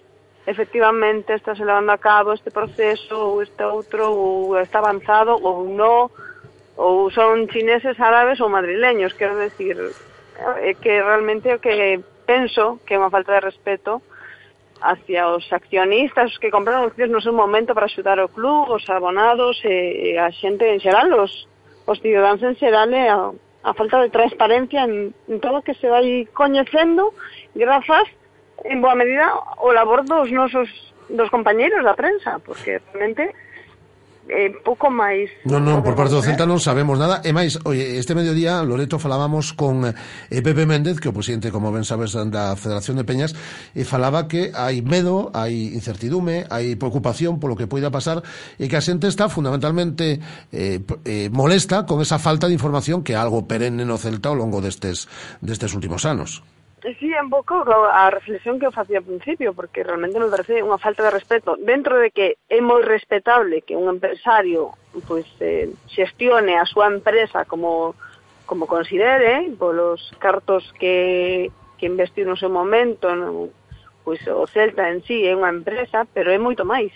efectivamente 0.46 1.32
está 1.32 1.54
se 1.54 1.64
levando 1.64 1.92
a 1.92 1.98
cabo 1.98 2.34
este 2.34 2.50
proceso 2.50 3.16
ou 3.16 3.40
este 3.40 3.64
outro 3.64 4.12
ou 4.12 4.58
está 4.60 4.84
avanzado 4.84 5.38
ou 5.40 5.64
non 5.64 6.12
ou 6.76 7.08
son 7.14 7.46
chineses, 7.48 7.96
árabes 8.02 8.42
ou 8.42 8.50
madrileños, 8.50 9.14
quero 9.14 9.38
decir, 9.38 9.78
é 10.58 10.74
que 10.74 10.90
realmente 10.90 11.54
o 11.54 11.62
que 11.62 12.02
penso 12.26 12.82
que 12.82 12.98
é 12.98 13.00
unha 13.00 13.14
falta 13.14 13.38
de 13.38 13.46
respeto 13.46 14.02
hacia 14.84 15.32
os 15.32 15.48
accionistas 15.52 16.32
os 16.32 16.38
que 16.38 16.52
compraron 16.52 16.84
accións 16.84 17.10
no 17.10 17.24
seu 17.24 17.32
momento 17.32 17.72
para 17.72 17.88
axudar 17.88 18.20
o 18.20 18.28
club, 18.28 18.68
os 18.68 18.84
abonados 18.92 19.56
e, 19.64 20.12
e 20.12 20.18
a 20.20 20.28
xente 20.28 20.68
en 20.68 20.78
xeral, 20.84 21.08
os, 21.24 21.48
os 21.88 21.98
cidadáns 22.04 22.44
en 22.44 22.54
xeral 22.60 22.92
e 22.92 23.08
a, 23.08 23.32
a 23.64 23.72
falta 23.72 24.04
de 24.04 24.12
transparencia 24.12 24.84
en, 24.84 25.16
en 25.16 25.36
todo 25.40 25.60
o 25.60 25.64
que 25.64 25.72
se 25.80 25.88
vai 25.88 26.28
coñecendo 26.36 27.16
grazas 27.56 28.04
en 28.68 28.84
boa 28.84 28.94
medida 28.94 29.32
o 29.64 29.72
labor 29.72 30.04
dos 30.04 30.28
nosos 30.28 30.68
dos 31.08 31.28
compañeros 31.32 31.84
da 31.84 31.96
prensa, 31.96 32.40
porque 32.44 32.80
realmente 32.92 33.32
eh, 34.28 34.52
pouco 34.64 34.88
máis. 34.88 35.28
Non, 35.44 35.60
non, 35.64 35.84
por 35.84 35.92
parte 35.92 36.16
do 36.16 36.24
Celta 36.24 36.48
non 36.48 36.62
sabemos 36.62 36.96
nada. 36.96 37.20
E 37.20 37.30
máis, 37.36 37.60
oye, 37.68 38.00
este 38.00 38.16
mediodía, 38.16 38.64
Loreto, 38.64 38.96
falábamos 38.96 39.52
con 39.52 39.84
eh, 39.84 40.40
Pepe 40.40 40.64
Méndez 40.64 41.00
Que 41.00 41.10
o 41.10 41.16
presidente, 41.16 41.52
como 41.52 41.72
ben 41.72 41.84
sabes, 41.84 42.16
da 42.16 42.56
Federación 42.56 42.96
de 42.96 43.04
Peñas 43.04 43.36
E 43.76 43.84
falaba 43.84 44.28
que 44.30 44.52
hai 44.56 44.80
medo, 44.80 45.28
hai 45.36 45.76
incertidume 45.76 46.48
Hai 46.48 46.76
preocupación 46.80 47.36
polo 47.42 47.58
que 47.58 47.68
poida 47.68 47.92
pasar 47.92 48.24
E 48.56 48.68
que 48.70 48.76
a 48.78 48.84
xente 48.84 49.10
está 49.10 49.28
fundamentalmente 49.28 50.20
eh, 50.52 50.80
eh, 51.04 51.28
molesta 51.28 51.84
con 51.84 52.00
esa 52.00 52.16
falta 52.16 52.48
de 52.48 52.56
información 52.56 53.04
Que 53.04 53.14
é 53.14 53.18
algo 53.20 53.44
perenne 53.44 53.84
no 53.84 54.00
Celta 54.00 54.32
ao 54.32 54.38
longo 54.38 54.64
destes, 54.64 55.10
destes 55.44 55.76
últimos 55.76 56.08
anos. 56.08 56.53
Sí, 57.00 57.10
un 57.16 57.30
pouco 57.30 57.64
a 57.64 58.10
reflexión 58.10 58.60
que 58.60 58.68
eu 58.68 58.72
facía 58.72 59.00
ao 59.00 59.08
principio, 59.08 59.56
porque 59.56 59.80
realmente 59.80 60.20
me 60.20 60.28
parece 60.28 60.60
unha 60.60 60.76
falta 60.76 61.00
de 61.00 61.16
respeto. 61.16 61.56
Dentro 61.56 61.96
de 61.96 62.12
que 62.12 62.36
é 62.44 62.60
moi 62.60 62.84
respetable 62.84 63.64
que 63.64 63.72
un 63.72 63.88
empresario 63.88 64.76
pois, 65.08 65.24
eh, 65.40 65.72
xestione 65.88 66.60
a 66.60 66.68
súa 66.68 66.92
empresa 66.92 67.48
como, 67.48 67.96
como 68.44 68.68
considere, 68.68 69.48
polos 69.56 70.12
cartos 70.20 70.68
que, 70.76 71.48
que 71.80 71.88
investiu 71.88 72.28
no 72.28 72.36
seu 72.36 72.52
momento, 72.52 73.16
no, 73.16 73.48
pois 74.04 74.20
o 74.28 74.44
Celta 74.44 74.92
en 74.92 75.00
sí 75.08 75.24
é 75.24 75.32
unha 75.32 75.48
empresa, 75.48 76.04
pero 76.12 76.28
é 76.28 76.36
moito 76.36 76.68
máis. 76.68 76.92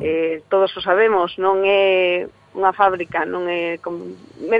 Eh, 0.00 0.40
todos 0.48 0.72
o 0.72 0.80
sabemos, 0.80 1.36
non 1.36 1.60
é 1.68 2.32
unha 2.52 2.72
fábrica, 2.76 3.24
non 3.24 3.48
é 3.48 3.80
como 3.80 4.12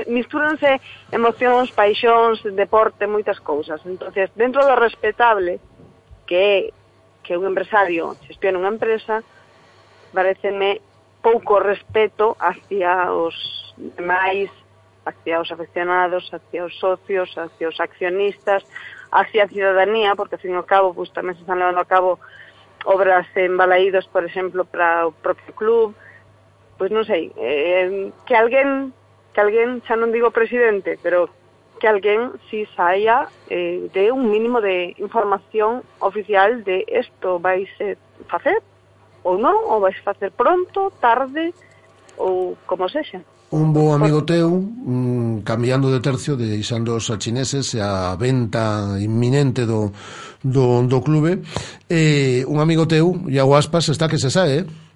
mistúranse 0.09 0.81
emocións, 1.13 1.69
paixóns, 1.77 2.41
deporte, 2.57 3.05
moitas 3.05 3.37
cousas. 3.41 3.85
Entonces, 3.85 4.33
dentro 4.33 4.65
do 4.65 4.77
respetable 4.77 5.61
que 6.25 6.37
é 6.41 6.57
que 7.23 7.37
un 7.37 7.45
empresario 7.47 8.17
xestiona 8.25 8.59
unha 8.59 8.73
empresa, 8.73 9.21
pareceme 10.17 10.81
pouco 11.23 11.61
respeto 11.61 12.35
hacia 12.41 13.13
os 13.13 13.37
demais, 13.77 14.51
hacia 15.07 15.41
os 15.41 15.51
afeccionados, 15.53 16.33
hacia 16.33 16.65
os 16.65 16.75
socios, 16.79 17.31
hacia 17.39 17.69
os 17.69 17.79
accionistas, 17.79 18.65
hacia 19.13 19.45
a 19.45 19.49
ciudadanía, 19.49 20.17
porque 20.17 20.35
ao 20.35 20.43
fin 20.43 20.57
e 20.57 20.59
ao 20.59 20.67
cabo 20.67 20.95
pues, 20.97 21.13
tamén 21.13 21.37
se 21.37 21.45
están 21.45 21.61
levando 21.61 21.85
a 21.85 21.89
cabo 21.89 22.19
obras 22.85 23.27
en 23.37 23.55
balaídos, 23.55 24.09
por 24.11 24.25
exemplo, 24.25 24.65
para 24.65 25.07
o 25.07 25.13
propio 25.13 25.53
club, 25.55 25.95
pois 26.83 26.91
non 26.91 27.07
sei, 27.07 27.31
eh, 27.39 28.11
que 28.27 28.35
alguén, 28.35 28.91
que 29.31 29.39
alguén, 29.39 29.79
xa 29.87 29.95
non 29.95 30.11
digo 30.11 30.35
presidente, 30.35 30.99
pero 30.99 31.31
que 31.79 31.87
alguén 31.87 32.35
si 32.51 32.67
saia 32.75 33.31
eh, 33.47 33.87
de 33.95 34.11
un 34.11 34.27
mínimo 34.27 34.59
de 34.59 34.91
información 34.99 35.87
oficial 36.03 36.67
de 36.67 36.83
isto 36.91 37.39
vais 37.39 37.71
eh, 37.79 37.95
facer 38.27 38.59
ou 39.23 39.39
non, 39.39 39.55
ou 39.71 39.79
vais 39.79 39.95
facer 40.03 40.35
pronto, 40.35 40.91
tarde, 40.99 41.55
ou 42.19 42.59
como 42.67 42.91
sexa. 42.91 43.23
Un 43.55 43.71
bo 43.71 43.95
amigo 43.95 44.27
teu, 44.27 44.51
mm, 44.51 45.47
cambiando 45.47 45.87
de 45.87 46.03
tercio, 46.03 46.35
deixando 46.35 46.99
os 46.99 47.07
chineses 47.23 47.79
e 47.79 47.81
a 47.83 48.19
venta 48.19 48.99
inminente 48.99 49.71
do, 49.71 49.95
do, 50.43 50.83
do 50.91 50.99
clube, 50.99 51.47
eh, 51.87 52.43
un 52.51 52.59
amigo 52.59 52.91
teu, 52.91 53.23
Iago 53.31 53.55
Aspas, 53.55 53.87
está 53.87 54.11
que 54.11 54.19
se 54.19 54.35
sae, 54.35 54.67
eh? 54.67 54.92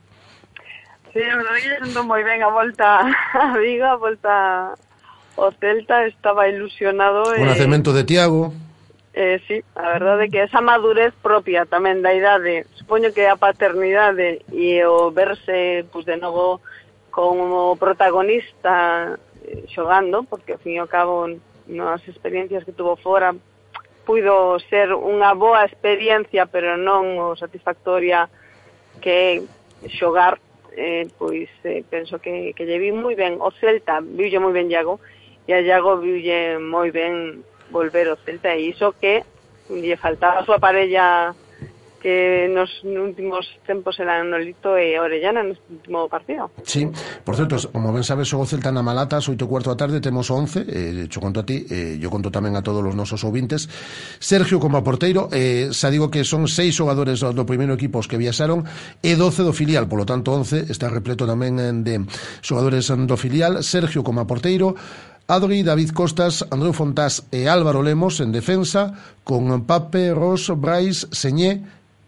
Sí, 1.17 1.23
os 1.23 1.49
Reyes 1.49 1.81
andou 1.81 2.05
moi 2.05 2.21
ben 2.21 2.45
a 2.45 2.53
volta 2.61 3.09
a 3.09 3.57
Viga, 3.57 3.97
a 3.97 3.97
volta 3.97 4.77
o 5.41 5.49
Celta, 5.57 6.05
estaba 6.05 6.45
ilusionado. 6.45 7.33
O 7.33 7.33
eh. 7.33 7.41
nacemento 7.41 7.97
de 7.97 8.05
Tiago. 8.05 8.53
Eh, 9.17 9.41
sí, 9.49 9.65
a 9.73 9.97
verdade 9.97 10.29
é 10.29 10.29
que 10.29 10.45
esa 10.45 10.61
madurez 10.61 11.17
propia 11.25 11.65
tamén 11.65 12.05
da 12.05 12.13
idade, 12.13 12.69
supoño 12.77 13.17
que 13.17 13.25
a 13.25 13.41
paternidade 13.41 14.45
e 14.53 14.85
o 14.85 15.09
verse 15.09 15.89
pues, 15.89 16.05
de 16.05 16.21
novo 16.21 16.61
como 17.09 17.81
protagonista 17.81 19.17
eh, 19.41 19.65
xogando, 19.73 20.21
porque 20.29 20.53
ao 20.53 20.61
fin 20.61 20.77
e 20.77 20.85
ao 20.85 20.93
cabo 20.93 21.33
nas 21.65 22.05
experiencias 22.05 22.61
que 22.69 22.77
tuvo 22.77 23.01
fora 23.01 23.33
puido 24.05 24.61
ser 24.69 24.93
unha 24.93 25.33
boa 25.33 25.65
experiencia, 25.65 26.45
pero 26.45 26.77
non 26.77 27.17
o 27.17 27.33
satisfactoria 27.41 28.29
que 29.01 29.41
xogar 29.97 30.45
eh, 30.77 31.09
pois 31.19 31.49
eh, 31.65 31.83
penso 31.89 32.19
que, 32.19 32.53
que 32.53 32.65
lle 32.65 32.79
vi 32.79 32.93
moi 32.93 33.17
ben. 33.17 33.41
O 33.41 33.51
Celta, 33.51 34.01
viulle 34.01 34.39
moi 34.39 34.53
ben 34.53 34.71
Iago 34.71 35.01
e 35.49 35.53
a 35.53 35.61
Iago 35.61 35.99
viulle 35.99 36.59
moi 36.61 36.93
ben 36.93 37.43
volver 37.71 38.07
o 38.13 38.17
Celta 38.17 38.55
e 38.55 38.71
iso 38.71 38.95
que 39.01 39.25
lle 39.71 39.97
faltaba 39.97 40.41
a 40.41 40.47
súa 40.47 40.61
parella 40.61 41.35
que 42.07 42.47
nos 42.55 42.71
últimos 42.85 43.51
tempos 43.67 43.99
eran 43.99 44.31
Nolito 44.31 44.79
e 44.79 44.95
Orellana 44.95 45.43
no 45.43 45.59
último 45.59 46.07
partido. 46.07 46.55
Sí, 46.63 46.87
por 47.27 47.35
certo, 47.35 47.59
como 47.75 47.91
ben 47.91 48.07
sabes, 48.07 48.31
o 48.31 48.47
Celta 48.47 48.71
na 48.71 48.79
Malata, 48.79 49.19
xoito 49.19 49.51
cuarto 49.51 49.75
da 49.75 49.81
tarde, 49.83 49.99
temos 49.99 50.31
11, 50.31 50.71
eh, 50.71 51.11
xo 51.11 51.19
conto 51.19 51.43
a 51.43 51.45
ti, 51.45 51.67
eh, 51.67 51.99
yo 51.99 52.07
conto 52.07 52.31
tamén 52.31 52.55
a 52.55 52.63
todos 52.63 52.79
os 52.79 52.95
nosos 52.95 53.27
ouvintes. 53.27 53.67
Sergio 54.23 54.63
como 54.63 54.79
porteiro, 54.87 55.27
eh, 55.35 55.75
xa 55.75 55.91
digo 55.91 56.07
que 56.07 56.23
son 56.23 56.47
seis 56.47 56.79
xogadores 56.79 57.27
do 57.27 57.43
primeiro 57.43 57.75
equipo 57.75 57.99
os 57.99 58.07
que 58.07 58.15
viaxaron 58.15 58.63
e 59.03 59.19
12 59.19 59.43
do 59.43 59.51
filial, 59.51 59.91
polo 59.91 60.07
tanto 60.07 60.31
11 60.31 60.71
está 60.71 60.87
repleto 60.87 61.27
tamén 61.27 61.59
eh, 61.59 61.75
de 61.75 62.07
xogadores 62.39 62.87
mm, 62.87 63.11
do 63.11 63.19
filial. 63.19 63.67
Sergio 63.67 64.07
como 64.07 64.23
porteiro, 64.31 64.79
Adri, 65.27 65.67
David 65.67 65.91
Costas, 65.91 66.47
Andreu 66.55 66.71
Fontás 66.71 67.27
e 67.35 67.51
Álvaro 67.51 67.83
Lemos 67.83 68.23
en 68.23 68.31
defensa, 68.31 68.95
con 69.27 69.67
Pape, 69.67 70.15
Ros, 70.15 70.55
Brais, 70.55 71.11
Señé 71.11 71.67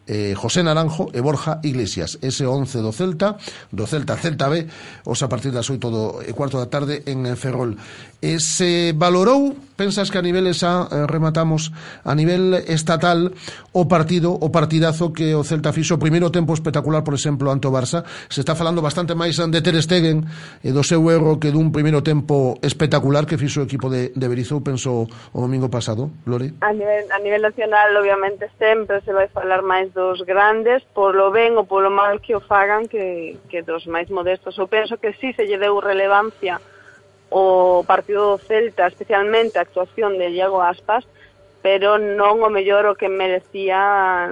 eh, 0.08 0.34
José 0.34 0.64
Naranjo 0.64 1.12
e 1.12 1.20
Borja 1.20 1.60
Iglesias. 1.62 2.18
Ese 2.24 2.48
11 2.48 2.80
do 2.80 2.92
Celta, 2.92 3.36
do 3.70 3.86
Celta 3.86 4.16
Celta 4.16 4.48
B, 4.48 4.66
os 5.04 5.20
a 5.22 5.28
partir 5.28 5.52
das 5.52 5.68
8 5.68 5.90
do 5.92 6.04
e 6.24 6.32
cuarto 6.32 6.56
da 6.56 6.72
tarde 6.72 7.04
en 7.04 7.28
Ferrol. 7.36 7.76
E 8.18 8.40
se 8.42 8.96
valorou, 8.96 9.54
pensas 9.78 10.10
que 10.10 10.18
a 10.18 10.24
nivel 10.24 10.50
esa 10.50 10.88
eh, 10.90 11.06
rematamos, 11.06 11.70
a 12.02 12.16
nivel 12.16 12.66
estatal, 12.66 13.30
o 13.70 13.86
partido, 13.86 14.34
o 14.34 14.50
partidazo 14.50 15.12
que 15.12 15.30
o 15.36 15.44
Celta 15.44 15.70
fixo, 15.70 15.94
o 15.94 16.02
primeiro 16.02 16.32
tempo 16.34 16.50
espectacular, 16.56 17.04
por 17.04 17.14
exemplo, 17.14 17.46
ante 17.52 17.68
o 17.68 17.70
Barça, 17.70 18.02
se 18.26 18.40
está 18.40 18.56
falando 18.56 18.82
bastante 18.82 19.14
máis 19.14 19.38
de 19.38 19.60
Ter 19.62 19.76
Stegen 19.78 20.24
e 20.64 20.72
do 20.72 20.82
seu 20.82 21.04
erro 21.12 21.38
que 21.38 21.52
dun 21.54 21.70
primeiro 21.70 22.02
tempo 22.02 22.58
espectacular 22.64 23.22
que 23.28 23.38
fixo 23.38 23.62
o 23.62 23.68
equipo 23.68 23.86
de, 23.86 24.10
de 24.16 24.26
Berizou, 24.26 24.64
penso 24.64 25.06
o 25.06 25.38
domingo 25.38 25.68
pasado, 25.68 26.10
Lore? 26.26 26.58
A 26.64 26.72
nivel, 26.72 27.06
a 27.12 27.18
nivel 27.22 27.42
nacional, 27.42 27.94
obviamente, 27.94 28.50
sempre 28.58 28.98
se 29.06 29.12
vai 29.12 29.28
falar 29.28 29.62
máis 29.62 29.94
dos 29.98 30.22
grandes 30.22 30.86
polo 30.94 31.34
ben 31.34 31.58
ou 31.58 31.66
polo 31.66 31.90
mal 31.90 32.22
que 32.22 32.38
o 32.38 32.40
fagan 32.40 32.86
que, 32.86 33.34
que 33.50 33.66
dos 33.66 33.90
máis 33.90 34.06
modestos. 34.14 34.54
Eu 34.54 34.70
penso 34.70 34.94
que 35.02 35.10
sí 35.18 35.34
se 35.34 35.42
lle 35.42 35.58
deu 35.58 35.82
relevancia 35.82 36.62
o 37.34 37.82
partido 37.82 38.30
do 38.30 38.38
Celta, 38.38 38.86
especialmente 38.86 39.58
a 39.58 39.66
actuación 39.66 40.14
de 40.14 40.30
Iago 40.30 40.62
Aspas, 40.62 41.02
pero 41.66 41.98
non 41.98 42.38
o 42.38 42.48
mellor 42.48 42.86
o 42.86 42.94
que 42.94 43.10
merecía 43.10 44.30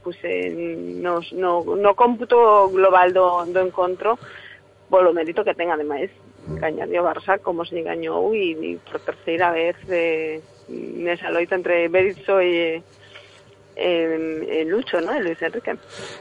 pues, 0.00 0.16
en, 0.24 1.04
no, 1.04 1.20
no, 1.36 1.76
no 1.76 1.92
cómputo 1.92 2.72
global 2.72 3.12
do, 3.12 3.44
do 3.52 3.60
encontro 3.60 4.16
polo 4.88 5.12
mérito 5.12 5.44
que 5.44 5.52
ten 5.52 5.68
ademais 5.68 6.08
gañar 6.56 6.88
o 6.88 7.04
Barça 7.04 7.38
como 7.38 7.68
se 7.68 7.84
gañou 7.84 8.32
e, 8.32 8.56
e 8.56 8.70
por 8.80 8.98
terceira 9.04 9.52
vez 9.52 9.76
eh, 9.92 10.40
nesa 10.72 11.28
loita 11.28 11.54
entre 11.54 11.86
Berizzo 11.92 12.40
e, 12.40 12.82
eh, 13.76 14.64
Lucho, 14.66 15.00
¿no? 15.00 15.18
Luis 15.20 15.40
Enrique. 15.40 15.76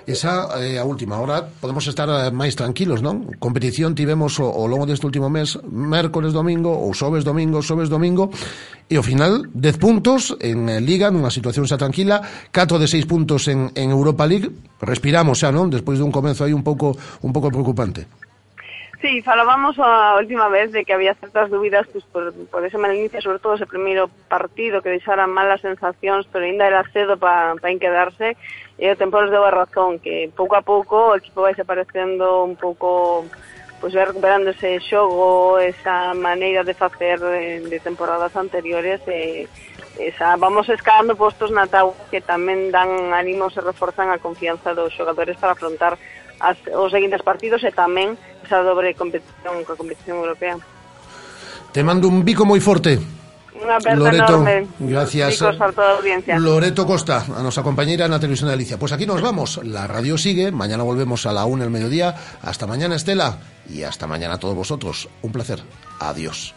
Esa, 0.05 0.47
eh, 0.59 0.79
a 0.79 0.85
última 0.85 1.19
hora, 1.19 1.47
podemos 1.59 1.85
estar 1.87 2.09
eh, 2.09 2.31
máis 2.31 2.55
tranquilos, 2.55 2.99
non? 3.03 3.27
Competición 3.39 3.95
tivemos 3.95 4.39
o, 4.39 4.47
o 4.47 4.67
longo 4.67 4.87
deste 4.87 5.05
último 5.07 5.27
mes, 5.27 5.59
mércores, 5.67 6.31
domingo, 6.33 6.71
ou 6.71 6.91
xoves, 6.95 7.23
domingo, 7.23 7.63
xoves, 7.63 7.89
domingo, 7.89 8.31
e 8.91 8.99
ao 8.99 9.03
final, 9.03 9.47
10 9.51 9.77
puntos 9.79 10.35
en 10.39 10.67
eh, 10.67 10.83
Liga, 10.83 11.11
nunha 11.11 11.31
situación 11.31 11.67
xa 11.67 11.79
tranquila, 11.79 12.21
4 12.51 12.79
de 12.79 12.87
6 12.87 13.07
puntos 13.07 13.47
en, 13.47 13.71
en 13.75 13.87
Europa 13.91 14.27
League, 14.27 14.51
respiramos 14.83 15.39
xa, 15.39 15.51
non? 15.51 15.71
Despois 15.71 15.99
dun 15.99 16.11
comezo 16.11 16.43
aí 16.43 16.53
un 16.55 16.63
pouco 16.63 16.95
un 17.23 17.31
pouco 17.31 17.47
preocupante. 17.51 18.20
Sí, 19.01 19.23
falábamos 19.23 19.79
a 19.79 20.15
última 20.17 20.47
vez 20.47 20.71
de 20.71 20.85
que 20.85 20.93
había 20.93 21.15
certas 21.15 21.49
dúbidas 21.49 21.87
pues, 21.91 22.03
por, 22.05 22.31
por 22.49 22.63
ese 22.63 22.77
mal 22.77 22.95
inicio, 22.95 23.19
sobre 23.19 23.39
todo 23.39 23.55
ese 23.55 23.65
primeiro 23.65 24.09
partido 24.29 24.83
que 24.83 24.93
deixara 24.93 25.25
malas 25.25 25.61
sensacións, 25.61 26.27
pero 26.31 26.45
ainda 26.45 26.67
era 26.67 26.85
cedo 26.93 27.17
para 27.17 27.55
pa 27.57 27.73
quedarse, 27.81 28.37
e 28.77 28.85
o 28.93 28.95
Temporos 28.95 29.33
deu 29.33 29.41
a 29.41 29.49
razón, 29.49 29.97
que 29.97 30.29
pouco 30.37 30.53
a 30.53 30.61
pouco 30.61 31.11
o 31.11 31.17
equipo 31.17 31.41
vai 31.41 31.57
aparecendo 31.57 32.45
un 32.45 32.53
pouco 32.53 33.25
pues, 33.81 33.89
vai 33.97 34.05
recuperando 34.05 34.53
ese 34.53 34.77
xogo, 34.85 35.57
esa 35.57 36.13
maneira 36.13 36.61
de 36.61 36.77
facer 36.77 37.17
eh, 37.25 37.57
de 37.57 37.81
temporadas 37.81 38.37
anteriores 38.37 39.01
e, 39.09 39.49
esa, 39.97 40.37
vamos 40.37 40.69
escalando 40.69 41.17
postos 41.17 41.49
na 41.49 41.65
tau 41.65 41.97
que 42.13 42.21
tamén 42.21 42.69
dan 42.69 43.11
ánimos 43.11 43.57
e 43.57 43.65
reforzan 43.65 44.13
a 44.13 44.21
confianza 44.21 44.77
dos 44.77 44.93
xogadores 44.93 45.35
para 45.41 45.57
afrontar 45.57 45.97
as, 46.41 46.57
os 46.73 46.89
seguintes 46.91 47.21
partidos 47.21 47.61
e 47.63 47.71
tamén 47.71 48.17
esa 48.41 48.65
dobre 48.65 48.97
competición 48.97 49.61
coa 49.63 49.77
competición 49.77 50.17
europea. 50.17 50.57
Te 51.71 51.85
mando 51.85 52.09
un 52.09 52.25
bico 52.25 52.43
muy 52.43 52.59
fuerte. 52.59 52.99
Una 53.61 53.77
Loreto, 53.95 54.41
enorme. 54.41 54.67
gracias. 54.79 55.39
Bicos 55.39 55.61
a 55.61 55.71
toda 55.71 55.97
audiencia. 55.97 56.39
Loreto 56.39 56.85
Costa, 56.85 57.25
a 57.29 57.41
nuestra 57.43 57.61
compañera 57.61 58.05
en 58.05 58.11
la 58.11 58.19
televisión 58.19 58.47
de 58.47 58.55
Alicia. 58.55 58.79
Pues 58.79 58.91
aquí 58.91 59.05
nos 59.05 59.21
vamos. 59.21 59.61
La 59.63 59.85
radio 59.85 60.17
sigue. 60.17 60.51
Mañana 60.51 60.83
volvemos 60.83 61.25
a 61.25 61.31
la 61.31 61.45
una 61.45 61.63
del 61.63 61.71
mediodía. 61.71 62.15
Hasta 62.41 62.65
mañana, 62.65 62.95
Estela. 62.95 63.37
Y 63.69 63.83
hasta 63.83 64.07
mañana 64.07 64.35
a 64.35 64.39
todos 64.39 64.55
vosotros. 64.55 65.07
Un 65.21 65.31
placer. 65.31 65.61
Adiós. 65.99 66.55